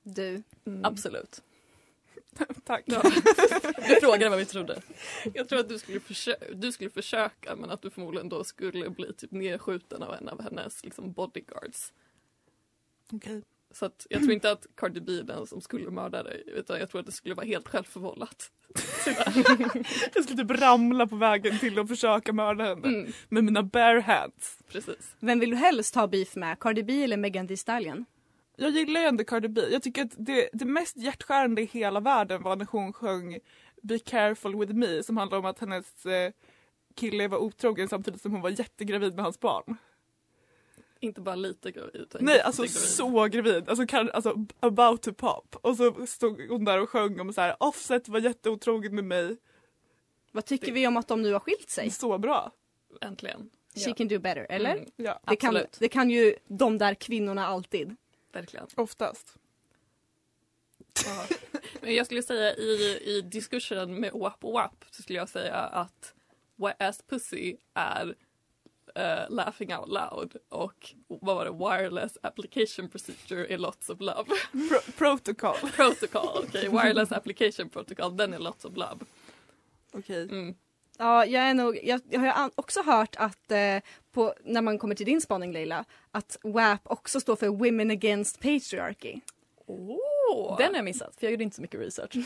Du. 0.03 0.42
Absolut. 0.83 1.42
Tack. 2.64 2.82
Ja. 2.86 3.02
Du 3.88 3.94
frågade 4.00 4.28
vad 4.28 4.38
vi 4.38 4.44
trodde. 4.44 4.80
Jag 5.34 5.48
tror 5.48 5.58
att 5.58 5.68
du 5.68 5.78
skulle, 5.78 5.98
försö- 5.98 6.54
du 6.54 6.72
skulle 6.72 6.90
försöka 6.90 7.56
men 7.56 7.70
att 7.70 7.82
du 7.82 7.90
förmodligen 7.90 8.28
då 8.28 8.44
skulle 8.44 8.90
bli 8.90 9.12
typ 9.14 9.30
nedskjuten 9.30 10.02
av 10.02 10.14
en 10.14 10.28
av 10.28 10.42
hennes 10.42 10.84
liksom, 10.84 11.12
bodyguards. 11.12 11.92
Okej. 13.12 13.42
Så 13.70 13.84
att 13.86 14.06
jag 14.10 14.20
tror 14.20 14.32
inte 14.32 14.50
att 14.50 14.66
Cardi 14.74 15.00
B 15.00 15.12
är 15.12 15.22
den 15.22 15.46
som 15.46 15.60
skulle 15.60 15.90
mörda 15.90 16.22
dig 16.22 16.42
utan 16.46 16.78
jag 16.78 16.90
tror 16.90 17.00
att 17.00 17.06
det 17.06 17.12
skulle 17.12 17.34
vara 17.34 17.46
helt 17.46 17.68
självförvållat. 17.68 18.50
Jag 20.14 20.24
skulle 20.24 20.42
typ 20.42 20.50
ramla 20.60 21.06
på 21.06 21.16
vägen 21.16 21.58
till 21.58 21.78
att 21.78 21.88
försöka 21.88 22.32
mörda 22.32 22.64
henne 22.64 22.88
Mm, 22.88 23.12
med 23.28 23.44
mina 23.44 23.62
bare 23.62 24.00
hands. 24.00 24.58
precis. 24.68 25.14
Vem 25.20 25.38
vill 25.40 25.50
du 25.50 25.56
helst 25.56 25.94
ha 25.94 26.06
beef 26.06 26.36
med? 26.36 26.58
Cardi 26.60 26.82
B 26.82 27.04
eller 27.04 27.16
Megan 27.16 27.48
Thee 27.48 27.56
Stallion? 27.56 28.04
Jag 28.61 28.71
gillar 28.71 29.01
ju 29.01 29.07
ändå 29.07 29.25
Cardi 29.25 29.49
B. 29.49 29.61
Jag 29.71 29.83
tycker 29.83 30.03
att 30.05 30.12
det, 30.16 30.49
det 30.53 30.64
mest 30.64 30.97
hjärtskärande 30.97 31.62
i 31.62 31.64
hela 31.64 32.01
världen 32.01 32.42
var 32.42 32.57
när 32.57 32.66
hon 32.71 32.92
sjöng 32.92 33.38
Be 33.83 33.99
careful 33.99 34.59
with 34.59 34.73
me 34.73 35.03
som 35.03 35.16
handlar 35.16 35.38
om 35.38 35.44
att 35.44 35.59
hennes 35.59 36.07
eh, 36.07 36.33
kille 36.94 37.29
var 37.29 37.38
otrogen 37.38 37.88
samtidigt 37.88 38.23
som 38.23 38.33
hon 38.33 38.40
var 38.40 38.51
jättegravid 38.51 39.14
med 39.14 39.25
hans 39.25 39.40
barn. 39.40 39.77
Inte 41.01 41.21
bara 41.21 41.35
lite 41.35 41.71
gravid 41.71 41.94
utan 41.94 42.25
Nej, 42.25 42.40
alltså 42.40 42.62
jättegravid. 42.62 42.90
så 42.90 43.25
gravid. 43.29 43.68
Alltså, 43.68 43.87
kan, 43.87 44.11
alltså 44.11 44.47
about 44.61 45.03
to 45.03 45.12
pop. 45.12 45.57
Och 45.61 45.77
så 45.77 46.07
stod 46.07 46.49
hon 46.49 46.64
där 46.64 46.81
och 46.83 46.90
sjöng 46.90 47.21
om 47.21 47.33
så 47.33 47.40
här 47.40 47.57
Offset 47.61 48.09
var 48.09 48.21
jätteotrogen 48.21 48.94
med 48.94 49.05
mig. 49.05 49.37
Vad 50.33 50.44
tycker 50.44 50.73
vi 50.73 50.87
om 50.87 50.97
att 50.97 51.09
de 51.09 51.23
nu 51.23 51.33
har 51.33 51.40
skilt 51.40 51.71
sig? 51.71 51.90
Så 51.90 52.18
bra. 52.18 52.53
Äntligen. 53.01 53.51
She 53.85 53.92
can 53.92 54.09
do 54.09 54.18
better, 54.18 54.47
eller? 54.51 54.73
Mm, 54.77 54.87
Ja, 54.97 55.21
Det, 55.27 55.37
kan, 55.37 55.57
Absolut. 55.57 55.77
det 55.81 55.88
kan 55.88 56.11
ju 56.11 56.35
de 56.49 56.79
där 56.79 56.94
kvinnorna 56.94 57.47
alltid. 57.47 57.97
Verkligen. 58.32 58.66
oftast. 58.76 59.36
Men 61.80 61.94
jag 61.94 62.06
skulle 62.06 62.22
säga 62.22 62.54
i, 62.56 63.00
i 63.04 63.20
diskussionen 63.22 64.00
med 64.00 64.12
WAP 64.12 64.44
och 64.44 64.52
WAP 64.52 64.84
så 64.90 65.02
skulle 65.02 65.18
jag 65.18 65.28
säga 65.28 65.54
att 65.56 66.14
Wet 66.56 66.82
ass 66.82 67.02
pussy 67.08 67.56
är 67.74 68.14
eh, 68.94 69.30
laughing 69.30 69.74
out 69.76 69.88
loud 69.88 70.36
och 70.48 70.94
vad 71.08 71.36
var 71.36 71.44
det? 71.44 71.50
Wireless 71.50 72.18
application 72.22 72.88
procedure 72.88 73.46
är 73.54 73.58
lots 73.58 73.88
of 73.90 74.00
love. 74.00 74.24
Pro- 74.52 74.92
protocol. 74.98 75.70
Protocol, 75.70 76.44
okej. 76.48 76.68
Wireless 76.68 77.12
application 77.12 77.68
protocol, 77.68 78.16
den 78.16 78.34
är 78.34 78.38
lots 78.38 78.64
of 78.64 78.76
love. 78.76 78.98
Okej. 79.92 80.22
Mm. 80.22 80.54
Ja, 81.00 81.26
jag, 81.26 81.42
är 81.42 81.54
nog, 81.54 81.80
jag, 81.82 82.00
jag 82.08 82.20
har 82.20 82.50
också 82.54 82.82
hört 82.82 83.16
att 83.18 83.50
eh, 83.50 83.78
på, 84.12 84.34
när 84.44 84.62
man 84.62 84.78
kommer 84.78 84.94
till 84.94 85.06
din 85.06 85.20
spaning 85.20 85.52
Leila, 85.52 85.84
att 86.11 86.38
WAP 86.42 86.80
också 86.84 87.20
står 87.20 87.37
för 87.37 87.48
Women 87.48 87.90
Against 87.90 88.40
Patriarchy. 88.40 89.20
Den 90.58 90.68
har 90.68 90.74
jag 90.74 90.84
missat 90.84 91.16
för 91.16 91.26
jag 91.26 91.30
gjorde 91.30 91.44
inte 91.44 91.56
så 91.56 91.62
mycket 91.62 91.80
research. 91.80 92.16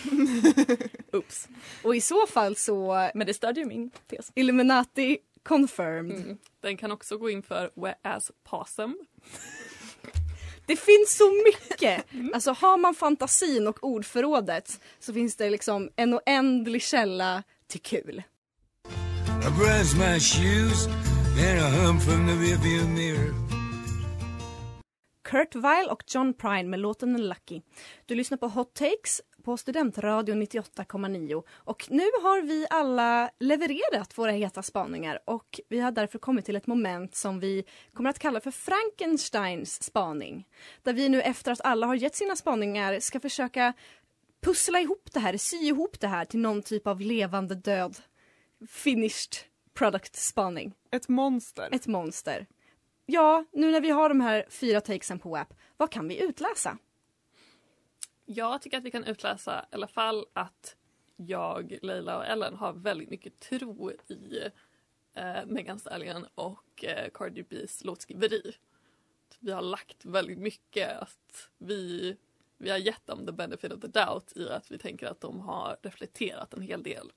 Oops. 1.12 1.48
Och 1.82 1.96
i 1.96 2.00
så 2.00 2.26
fall 2.26 2.56
så 2.56 3.10
Men 3.14 3.26
det 3.26 3.34
stödjer 3.34 3.64
ju 3.64 3.68
min 3.68 3.90
tes. 4.06 4.32
Illuminati 4.34 5.18
confirmed. 5.42 6.16
Mm. 6.16 6.38
Den 6.60 6.76
kan 6.76 6.92
också 6.92 7.18
gå 7.18 7.30
in 7.30 7.42
för 7.42 7.70
wet 7.74 7.98
ass 8.02 8.30
possum. 8.44 8.98
Det 10.66 10.76
finns 10.76 11.16
så 11.16 11.32
mycket! 11.44 12.04
Alltså 12.34 12.52
har 12.52 12.78
man 12.78 12.94
fantasin 12.94 13.68
och 13.68 13.84
ordförrådet 13.84 14.80
så 14.98 15.12
finns 15.12 15.36
det 15.36 15.50
liksom 15.50 15.90
en 15.96 16.14
oändlig 16.14 16.82
källa 16.82 17.42
till 17.66 17.80
kul. 17.80 18.22
I 19.42 19.50
brush 19.50 19.94
my 19.96 20.20
shoes 20.20 20.86
and 21.46 21.58
I 21.60 21.70
hum 21.76 22.00
from 22.00 22.26
the 22.26 22.32
rearview 22.32 22.88
mirror. 22.88 23.34
Kurt 25.24 25.54
Weill 25.54 25.88
och 25.88 26.02
John 26.06 26.34
Prine 26.34 26.68
med 26.68 26.80
låten 26.80 27.28
Lucky. 27.28 27.60
Du 28.06 28.14
lyssnar 28.14 28.38
på 28.38 28.48
Hot 28.48 28.74
Takes 28.74 29.20
på 29.44 29.56
Studentradio 29.56 30.34
98,9 30.34 31.42
och 31.48 31.86
nu 31.90 32.02
har 32.02 32.42
vi 32.42 32.66
alla 32.70 33.30
levererat 33.40 34.18
våra 34.18 34.30
heta 34.32 34.62
spaningar 34.62 35.18
och 35.24 35.60
vi 35.68 35.80
har 35.80 35.90
därför 35.90 36.18
kommit 36.18 36.44
till 36.44 36.56
ett 36.56 36.66
moment 36.66 37.14
som 37.14 37.40
vi 37.40 37.64
kommer 37.94 38.10
att 38.10 38.18
kalla 38.18 38.40
för 38.40 38.50
Frankensteins 38.50 39.82
spaning. 39.82 40.46
Där 40.82 40.92
vi 40.92 41.08
nu 41.08 41.22
efter 41.22 41.52
att 41.52 41.60
alla 41.60 41.86
har 41.86 41.94
gett 41.94 42.16
sina 42.16 42.36
spaningar 42.36 43.00
ska 43.00 43.20
försöka 43.20 43.72
pussla 44.42 44.80
ihop 44.80 45.08
det 45.12 45.20
här, 45.20 45.36
sy 45.36 45.56
ihop 45.56 46.00
det 46.00 46.08
här 46.08 46.24
till 46.24 46.40
någon 46.40 46.62
typ 46.62 46.86
av 46.86 47.00
levande 47.00 47.54
död 47.54 47.96
finished 48.68 49.34
product 49.74 50.16
spaning. 50.16 50.74
Ett 50.90 51.08
monster. 51.08 51.68
Ett 51.72 51.86
monster. 51.86 52.46
Ja, 53.06 53.44
nu 53.52 53.70
när 53.70 53.80
vi 53.80 53.90
har 53.90 54.08
de 54.08 54.20
här 54.20 54.46
fyra 54.48 54.80
takesen 54.80 55.18
på 55.18 55.30
WAP, 55.30 55.54
vad 55.76 55.90
kan 55.90 56.08
vi 56.08 56.22
utläsa? 56.22 56.78
Jag 58.24 58.62
tycker 58.62 58.78
att 58.78 58.84
vi 58.84 58.90
kan 58.90 59.04
utläsa 59.04 59.66
i 59.70 59.74
alla 59.74 59.88
fall 59.88 60.26
att 60.32 60.76
jag, 61.16 61.78
Leila 61.82 62.18
och 62.18 62.26
Ellen 62.26 62.54
har 62.54 62.72
väldigt 62.72 63.10
mycket 63.10 63.40
tro 63.40 63.90
i 63.90 64.38
eh, 65.14 65.46
Megan 65.46 65.78
Stallion 65.78 66.26
och 66.34 66.84
eh, 66.84 67.10
Cardi 67.14 67.42
B's 67.42 67.84
låtskriveri. 67.86 68.52
vi 69.38 69.52
har 69.52 69.62
lagt 69.62 70.04
väldigt 70.04 70.38
mycket 70.38 70.98
att 70.98 71.50
vi, 71.58 72.16
vi 72.58 72.70
har 72.70 72.78
gett 72.78 73.06
dem 73.06 73.26
the 73.26 73.32
benefit 73.32 73.72
of 73.72 73.80
the 73.80 73.88
doubt 73.88 74.36
i 74.36 74.48
att 74.48 74.70
vi 74.70 74.78
tänker 74.78 75.06
att 75.06 75.20
de 75.20 75.40
har 75.40 75.76
reflekterat 75.82 76.54
en 76.54 76.62
hel 76.62 76.82
del 76.82 77.12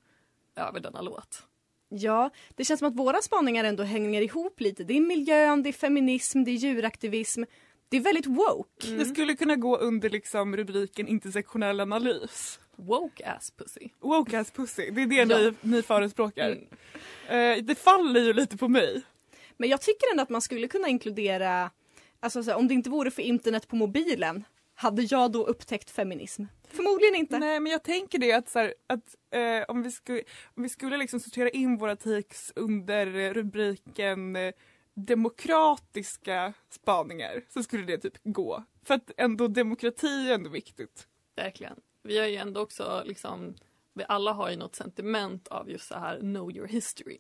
över 0.55 0.79
denna 0.79 1.01
låt. 1.01 1.43
Ja, 1.89 2.29
det 2.55 2.65
känns 2.65 2.79
som 2.79 2.87
att 2.87 2.95
våra 2.95 3.21
spaningar 3.21 3.63
ändå 3.63 3.83
hänger 3.83 4.21
ihop 4.21 4.59
lite. 4.59 4.83
Det 4.83 4.97
är 4.97 5.01
miljön, 5.01 5.63
det 5.63 5.69
är 5.69 5.73
feminism, 5.73 6.43
det 6.43 6.51
är 6.51 6.55
djuraktivism. 6.55 7.43
Det 7.89 7.97
är 7.97 8.01
väldigt 8.01 8.25
woke. 8.25 8.87
Det 8.97 9.05
skulle 9.05 9.35
kunna 9.35 9.55
gå 9.55 9.77
under 9.77 10.09
liksom 10.09 10.57
rubriken 10.57 11.07
intersektionell 11.07 11.79
analys. 11.79 12.59
Woke 12.75 13.25
ass 13.31 13.51
pussy. 13.51 13.89
Woke 13.99 14.39
ass 14.39 14.51
pussy, 14.51 14.89
det 14.91 15.01
är 15.01 15.07
det 15.07 15.15
Ja. 15.15 15.25
ni, 15.25 15.53
ni 15.61 15.81
förespråkar. 15.81 16.49
Mm. 17.29 17.57
Eh, 17.57 17.63
det 17.63 17.75
faller 17.75 18.19
ju 18.21 18.33
lite 18.33 18.57
på 18.57 18.67
mig. 18.67 19.01
Men 19.57 19.69
jag 19.69 19.81
tycker 19.81 20.11
ändå 20.11 20.23
att 20.23 20.29
man 20.29 20.41
skulle 20.41 20.67
kunna 20.67 20.87
inkludera, 20.87 21.71
alltså 22.19 22.43
så 22.43 22.51
här, 22.51 22.57
om 22.57 22.67
det 22.67 22.73
inte 22.73 22.89
vore 22.89 23.11
för 23.11 23.21
internet 23.21 23.67
på 23.67 23.75
mobilen, 23.75 24.43
hade 24.75 25.01
jag 25.01 25.31
då 25.31 25.45
upptäckt 25.45 25.89
feminism? 25.89 26.43
Förmodligen 26.67 27.15
inte. 27.15 27.39
Nej 27.39 27.59
men 27.59 27.71
jag 27.71 27.83
tänker 27.83 28.19
det 28.19 28.33
att, 28.33 28.49
så 28.49 28.59
här, 28.59 28.73
att 28.87 29.15
eh, 29.31 29.63
om 29.67 29.83
vi 29.83 29.91
skulle, 29.91 30.23
om 30.55 30.63
vi 30.63 30.69
skulle 30.69 30.97
liksom 30.97 31.19
sortera 31.19 31.49
in 31.49 31.77
våra 31.77 31.95
takes 31.95 32.51
under 32.55 33.33
rubriken 33.33 34.35
eh, 34.35 34.53
demokratiska 34.93 36.53
spaningar 36.69 37.41
så 37.49 37.63
skulle 37.63 37.83
det 37.83 37.97
typ 37.97 38.17
gå. 38.23 38.63
För 38.83 38.93
att 38.93 39.11
ändå 39.17 39.47
demokrati 39.47 40.29
är 40.29 40.33
ändå 40.33 40.49
viktigt. 40.49 41.07
Verkligen. 41.35 41.79
Vi 42.03 42.17
har 42.17 42.25
ju 42.25 42.35
ändå 42.35 42.61
också 42.61 43.03
liksom, 43.05 43.55
vi 43.93 44.05
alla 44.07 44.33
har 44.33 44.49
ju 44.49 44.55
något 44.55 44.75
sentiment 44.75 45.47
av 45.47 45.69
just 45.69 45.87
så 45.87 45.95
här 45.95 46.19
know 46.19 46.51
your 46.51 46.67
history. 46.67 47.17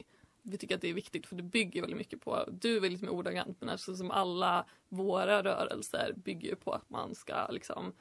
Vi 0.47 0.57
tycker 0.57 0.75
att 0.75 0.81
det 0.81 0.89
är 0.89 0.93
viktigt 0.93 1.27
för 1.27 1.35
det 1.35 1.43
bygger 1.43 1.81
väldigt 1.81 1.97
mycket 1.97 2.21
på, 2.21 2.49
du 2.51 2.75
är 2.75 2.79
väldigt 2.79 3.01
med 3.01 3.09
ordagrant 3.09 3.57
men 3.59 3.69
alltså 3.69 3.95
som 3.95 4.11
alla 4.11 4.65
våra 4.89 5.43
rörelser 5.43 6.13
bygger 6.15 6.49
ju 6.49 6.55
på 6.55 6.71
att 6.71 6.89
man 6.89 7.15
ska 7.15 7.47
liksom 7.47 7.93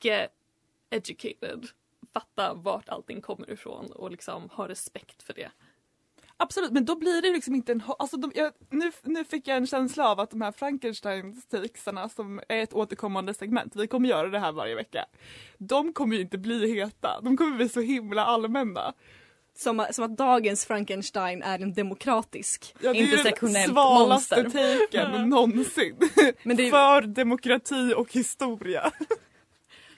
get 0.00 0.30
educated, 0.90 1.66
fatta 2.14 2.54
vart 2.54 2.88
allting 2.88 3.20
kommer 3.20 3.50
ifrån 3.50 3.92
och 3.92 4.10
liksom 4.10 4.48
ha 4.50 4.68
respekt 4.68 5.22
för 5.22 5.34
det. 5.34 5.50
Absolut, 6.36 6.72
men 6.72 6.84
då 6.84 6.96
blir 6.96 7.22
det 7.22 7.32
liksom 7.32 7.54
inte 7.54 7.72
en... 7.72 7.82
Alltså 7.98 8.16
de, 8.16 8.32
jag, 8.34 8.52
nu, 8.70 8.92
nu 9.02 9.24
fick 9.24 9.48
jag 9.48 9.56
en 9.56 9.66
känsla 9.66 10.08
av 10.08 10.20
att 10.20 10.30
de 10.30 10.40
här 10.40 10.52
Frankenstein-takesarna 10.52 12.08
som 12.08 12.40
är 12.48 12.62
ett 12.62 12.72
återkommande 12.72 13.34
segment, 13.34 13.76
vi 13.76 13.86
kommer 13.86 14.08
göra 14.08 14.28
det 14.28 14.38
här 14.38 14.52
varje 14.52 14.74
vecka. 14.74 15.04
De 15.58 15.92
kommer 15.92 16.16
ju 16.16 16.22
inte 16.22 16.38
bli 16.38 16.74
heta, 16.74 17.20
de 17.20 17.36
kommer 17.36 17.56
bli 17.56 17.68
så 17.68 17.80
himla 17.80 18.24
allmänna. 18.24 18.94
Som, 19.54 19.86
som 19.90 20.04
att 20.04 20.16
dagens 20.16 20.64
Frankenstein 20.66 21.42
är 21.42 21.58
en 21.58 21.74
demokratisk, 21.74 22.74
Ja, 22.80 22.92
det 22.92 22.98
är 22.98 23.02
den 23.02 23.12
intersektionellt 23.12 23.72
svalaste 23.72 24.42
monster. 24.42 24.78
taken 24.86 25.28
någonsin. 25.28 25.96
Men 26.42 26.56
det 26.56 26.66
är- 26.66 26.70
För 26.70 27.02
demokrati 27.02 27.94
och 27.96 28.12
historia. 28.12 28.92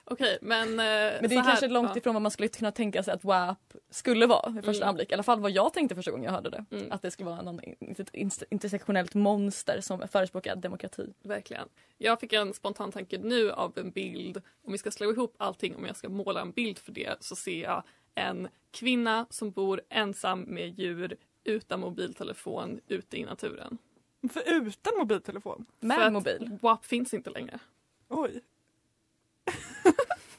Okej, 0.06 0.38
men... 0.42 0.68
eh, 0.68 0.74
Men 0.76 0.78
det 1.28 1.34
är 1.34 1.36
här- 1.36 1.44
kanske 1.44 1.68
långt 1.68 1.90
ja. 1.92 1.96
ifrån 1.98 2.14
vad 2.14 2.22
man 2.22 2.30
skulle 2.30 2.48
kunna 2.48 2.72
tänka 2.72 3.02
sig 3.02 3.14
att 3.14 3.24
WAP 3.24 3.58
skulle 3.90 4.26
vara 4.26 4.50
vid 4.50 4.64
första 4.64 4.82
Mm. 4.84 4.88
anblick. 4.88 5.10
I 5.10 5.14
alla 5.14 5.22
fall 5.22 5.40
vad 5.40 5.50
jag 5.50 5.72
tänkte 5.72 5.94
första 5.94 6.10
gången 6.10 6.24
jag 6.24 6.32
hörde 6.32 6.50
det. 6.50 6.64
Mm. 6.70 6.92
Att 6.92 7.02
det 7.02 7.10
skulle 7.10 7.30
vara 7.30 7.42
någon 7.42 7.60
inter- 7.60 8.10
inter- 8.12 8.44
intersektionellt 8.50 9.14
monster 9.14 9.80
som 9.80 10.08
förespråkar 10.12 10.56
demokrati. 10.56 11.12
Verkligen. 11.22 11.68
Jag 11.98 12.20
fick 12.20 12.32
en 12.32 12.54
spontan 12.54 12.92
tanke 12.92 13.18
nu 13.18 13.52
av 13.52 13.72
en 13.78 13.90
bild. 13.90 14.36
Om 14.66 14.72
vi 14.72 14.78
ska 14.78 14.90
slå 14.90 15.10
ihop 15.10 15.34
allting, 15.38 15.76
om 15.76 15.86
jag 15.86 15.96
ska 15.96 16.08
måla 16.08 16.40
en 16.40 16.50
bild 16.52 16.78
för 16.78 16.92
det 16.92 17.16
så 17.20 17.36
ser 17.36 17.62
jag 17.62 17.82
en 18.14 18.48
kvinna 18.70 19.26
som 19.30 19.50
bor 19.50 19.80
ensam 19.88 20.40
med 20.40 20.78
djur 20.78 21.16
utan 21.44 21.80
mobiltelefon 21.80 22.80
ute 22.88 23.18
i 23.18 23.24
naturen. 23.24 23.78
För 24.32 24.42
utan 24.52 24.98
mobiltelefon? 24.98 25.66
Med 25.80 25.96
För 25.96 26.04
att 26.04 26.12
mobil? 26.12 26.58
WAP 26.62 26.84
finns 26.84 27.14
inte 27.14 27.30
längre. 27.30 27.58
Oj. 28.08 28.40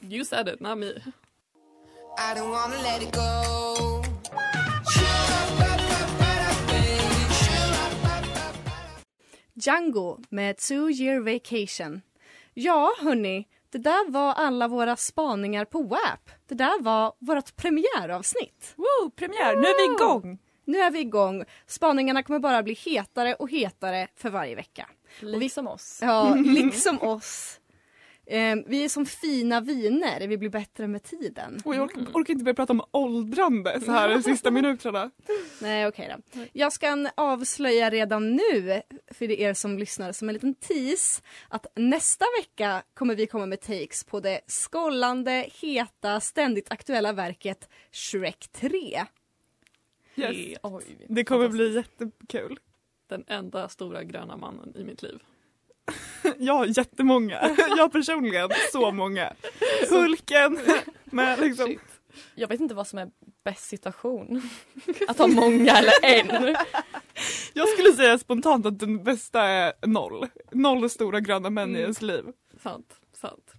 You 0.00 0.24
said 0.24 0.48
it, 0.48 0.60
not 0.60 0.78
me. 0.78 0.86
I 0.86 2.34
don't 2.34 2.50
wanna 2.50 2.76
let 2.82 3.02
it 3.02 3.12
go. 3.14 4.02
Django 9.54 10.18
med 10.28 10.56
Two 10.56 10.90
Year 10.90 11.20
Vacation. 11.20 12.02
Ja, 12.54 12.94
hörni, 13.00 13.48
det 13.76 13.82
där 13.82 14.10
var 14.10 14.32
alla 14.32 14.68
våra 14.68 14.96
spaningar 14.96 15.64
på 15.64 15.82
WAP. 15.82 16.30
Det 16.48 16.54
där 16.54 16.82
var 16.82 17.12
vårt 17.18 17.56
premiäravsnitt. 17.56 18.74
Woo, 18.76 19.10
premiär! 19.10 19.56
Nu 19.56 19.68
är 19.68 19.88
vi 19.88 19.94
igång! 19.94 20.38
Nu 20.64 20.78
är 20.78 20.90
vi 20.90 20.98
igång. 21.00 21.44
Spaningarna 21.66 22.22
kommer 22.22 22.40
bara 22.40 22.62
bli 22.62 22.74
hetare 22.74 23.34
och 23.34 23.50
hetare 23.50 24.08
för 24.16 24.30
varje 24.30 24.54
vecka. 24.54 24.88
Liksom 25.20 25.66
oss. 25.68 25.98
Ja, 26.02 26.34
liksom 26.44 27.02
oss. 27.02 27.60
Eh, 28.28 28.56
vi 28.66 28.84
är 28.84 28.88
som 28.88 29.06
fina 29.06 29.60
viner, 29.60 30.26
vi 30.28 30.38
blir 30.38 30.50
bättre 30.50 30.86
med 30.86 31.02
tiden. 31.02 31.60
Och 31.64 31.74
jag 31.74 31.82
orkar, 31.82 32.00
orkar 32.12 32.32
inte 32.32 32.44
börja 32.44 32.54
prata 32.54 32.72
om 32.72 32.82
åldrande 32.90 33.80
så 33.80 33.90
här 33.90 34.08
de 34.08 34.22
sista 34.22 34.50
minuterna. 34.50 35.10
Nej, 35.60 35.86
okej 35.86 36.16
då. 36.32 36.40
Jag 36.52 36.72
ska 36.72 37.10
avslöja 37.14 37.90
redan 37.90 38.32
nu 38.36 38.82
för 39.12 39.30
er 39.30 39.54
som 39.54 39.78
lyssnar 39.78 40.12
som 40.12 40.28
en 40.28 40.32
liten 40.32 40.54
tease 40.54 41.22
att 41.48 41.66
nästa 41.76 42.24
vecka 42.40 42.82
kommer 42.94 43.14
vi 43.14 43.26
komma 43.26 43.46
med 43.46 43.60
takes 43.60 44.04
på 44.04 44.20
det 44.20 44.40
skållande, 44.46 45.46
heta, 45.60 46.20
ständigt 46.20 46.72
aktuella 46.72 47.12
verket 47.12 47.68
Shrek 47.92 48.48
3. 48.52 49.04
Yes. 50.16 50.58
Oj, 50.62 50.84
Det 51.08 51.24
kommer 51.24 51.48
bli 51.48 51.74
jättekul. 51.74 52.58
Den 53.08 53.24
enda 53.26 53.68
stora 53.68 54.04
gröna 54.04 54.36
mannen 54.36 54.76
i 54.76 54.84
mitt 54.84 55.02
liv. 55.02 55.18
Jag 56.38 56.54
har 56.54 56.66
jättemånga. 56.78 57.56
Jag 57.76 57.92
personligen, 57.92 58.48
så 58.72 58.90
många. 58.92 59.32
Hulken 59.90 60.58
med 61.04 61.40
liksom... 61.40 61.78
Jag 62.34 62.48
vet 62.48 62.60
inte 62.60 62.74
vad 62.74 62.86
som 62.86 62.98
är 62.98 63.08
bäst 63.44 63.64
situation. 63.68 64.42
Att 65.08 65.18
ha 65.18 65.26
många 65.26 65.78
eller 65.78 65.92
en. 66.02 66.56
Jag 67.54 67.68
skulle 67.68 67.92
säga 67.92 68.18
spontant 68.18 68.66
att 68.66 68.78
den 68.78 69.04
bästa 69.04 69.42
är 69.42 69.72
noll. 69.86 70.26
Noll 70.52 70.90
stora 70.90 71.20
gröna 71.20 71.50
män 71.50 71.68
i 71.68 71.70
Mm. 71.72 71.82
ens 71.82 72.02
liv. 72.02 72.24
Sant, 72.62 72.94
sant. 73.20 73.52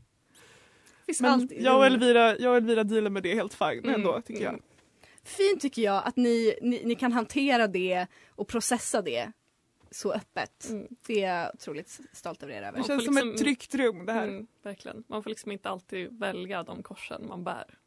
Finns 1.05 1.21
Men 1.21 1.31
alltid- 1.31 1.61
jag 1.61 1.77
och 1.77 1.85
Elvira, 1.85 2.37
jag 2.37 2.51
och 2.51 2.57
Elvira 2.57 2.83
dealar 2.83 3.09
med 3.09 3.23
det 3.23 3.33
helt 3.33 3.53
fine 3.53 3.79
Mm, 3.83 3.93
ändå 3.95 4.21
tycker 4.21 4.43
jag. 4.43 4.49
mm. 4.53 4.61
Fint 5.23 5.61
tycker 5.61 5.81
jag 5.81 6.01
att 6.05 6.15
ni, 6.17 6.55
ni, 6.61 6.81
ni 6.85 6.95
kan 6.95 7.11
hantera 7.11 7.67
det 7.67 8.07
och 8.35 8.47
processa 8.47 9.01
det 9.01 9.31
så 9.91 10.13
öppet. 10.13 10.69
Mm. 10.69 10.87
Det 11.07 11.23
är 11.23 11.35
jag 11.43 11.51
otroligt 11.53 11.99
stolt 12.13 12.43
över 12.43 12.53
er 12.53 12.57
över. 12.57 12.71
Det 12.71 12.77
Man 12.77 12.87
känns 12.87 13.05
som 13.05 13.13
liksom- 13.13 13.31
ett 13.31 13.37
tryggt 13.37 13.75
rum 13.75 14.05
det 14.05 14.13
här. 14.13 14.27
Mm, 14.27 14.47
verkligen. 14.63 15.03
Man 15.07 15.23
får 15.23 15.29
liksom 15.29 15.51
inte 15.51 15.69
alltid 15.69 16.19
välja 16.19 16.63
de 16.63 16.83
korsen 16.83 17.27
man 17.27 17.43
bär. 17.43 17.77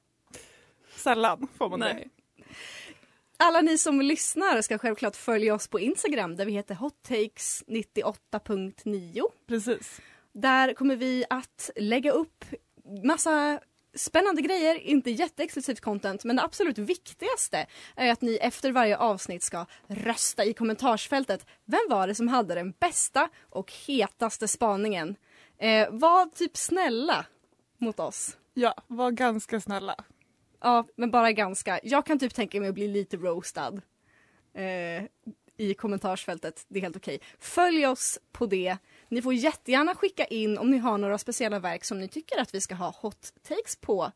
Sällan 0.97 1.49
får 1.59 1.69
man 1.69 1.81
Nej. 1.81 2.09
Alla 3.37 3.61
ni 3.61 3.79
som 3.79 4.01
lyssnar 4.01 4.63
ska 4.63 4.79
självklart 4.79 5.17
följa 5.17 5.55
oss 5.55 5.69
på 5.69 5.81
Instagram 5.81 6.37
där 6.37 6.47
vi 6.47 6.53
heter 6.53 6.75
hottakes98.9. 6.75 9.23
Precis. 9.47 10.01
Där 10.33 10.75
kommer 10.75 10.97
vi 10.97 11.25
att 11.31 11.71
lägga 11.77 12.13
upp 12.13 12.45
massa 13.05 13.61
spännande 13.94 14.42
grejer, 14.42 14.74
inte 14.74 15.11
jätteexklusivt 15.11 15.81
content, 15.81 16.24
men 16.24 16.37
det 16.37 16.42
absolut 16.42 16.79
viktigaste 16.79 17.66
är 17.96 18.12
att 18.12 18.20
ni 18.20 18.37
efter 18.37 18.72
varje 18.72 18.96
avsnitt 18.96 19.42
ska 19.42 19.66
rösta 19.87 20.44
i 20.44 20.53
kommentarsfältet. 20.53 21.46
Vem 21.64 21.81
var 21.88 22.07
det 22.07 22.14
som 22.14 22.29
hade 22.29 22.55
den 22.55 22.74
bästa 22.81 23.29
och 23.50 23.72
hetaste 23.87 24.48
spaningen? 24.48 25.16
Eh, 25.59 25.88
var 25.90 26.26
typ 26.26 26.57
snälla 26.57 27.26
mot 27.79 28.00
oss. 28.00 28.37
Ja, 28.55 28.74
var 28.87 29.11
ganska 29.11 29.61
snälla. 29.61 29.94
Ja, 30.61 30.87
men 30.96 31.11
bara 31.11 31.33
ganska. 31.33 31.81
Jag 31.83 32.07
kan 32.07 32.18
typ 32.18 32.35
tänka 32.35 32.61
mig 32.61 32.68
att 32.68 32.74
bli 32.74 32.88
lite 32.88 33.16
roastad 33.16 33.72
eh, 34.55 35.05
i 35.61 35.75
kommentarsfältet. 35.75 36.64
Det 36.68 36.79
är 36.79 36.83
helt 36.83 36.96
okej. 36.96 37.20
Följ 37.38 37.87
oss 37.87 38.18
på 38.33 38.46
det. 38.46 38.77
Ni 39.09 39.23
får 39.23 39.35
jättegärna 39.35 39.94
skicka 39.94 40.25
in 40.25 40.59
om 40.59 40.70
ni 40.70 40.79
har 40.79 40.99
några 40.99 41.18
speciella 41.18 41.59
verk 41.59 41.85
som 41.85 42.01
ni 42.01 42.09
tycker 42.09 42.40
att 42.40 42.55
vi 42.55 42.61
ska 42.61 42.75
ha 42.75 42.94
hot 43.01 43.33
takes 43.49 43.77
på. 43.77 44.12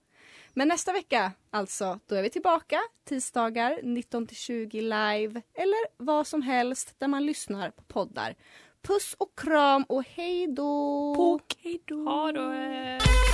Men 0.52 0.68
nästa 0.68 0.92
vecka, 0.92 1.32
alltså, 1.50 1.98
då 2.06 2.14
är 2.14 2.22
vi 2.22 2.30
tillbaka 2.30 2.80
tisdagar 3.04 3.80
19-20 3.82 4.80
live 4.80 5.42
eller 5.54 6.04
vad 6.04 6.26
som 6.26 6.42
helst 6.42 6.94
där 6.98 7.08
man 7.08 7.26
lyssnar 7.26 7.70
på 7.70 7.82
poddar. 7.82 8.34
Puss 8.82 9.14
och 9.18 9.38
kram 9.38 9.84
och 9.88 10.04
hej 10.08 10.46
då! 10.46 11.40
hej 11.62 11.82
då! 11.86 12.04
Ha 12.04 12.32
det! 12.32 13.33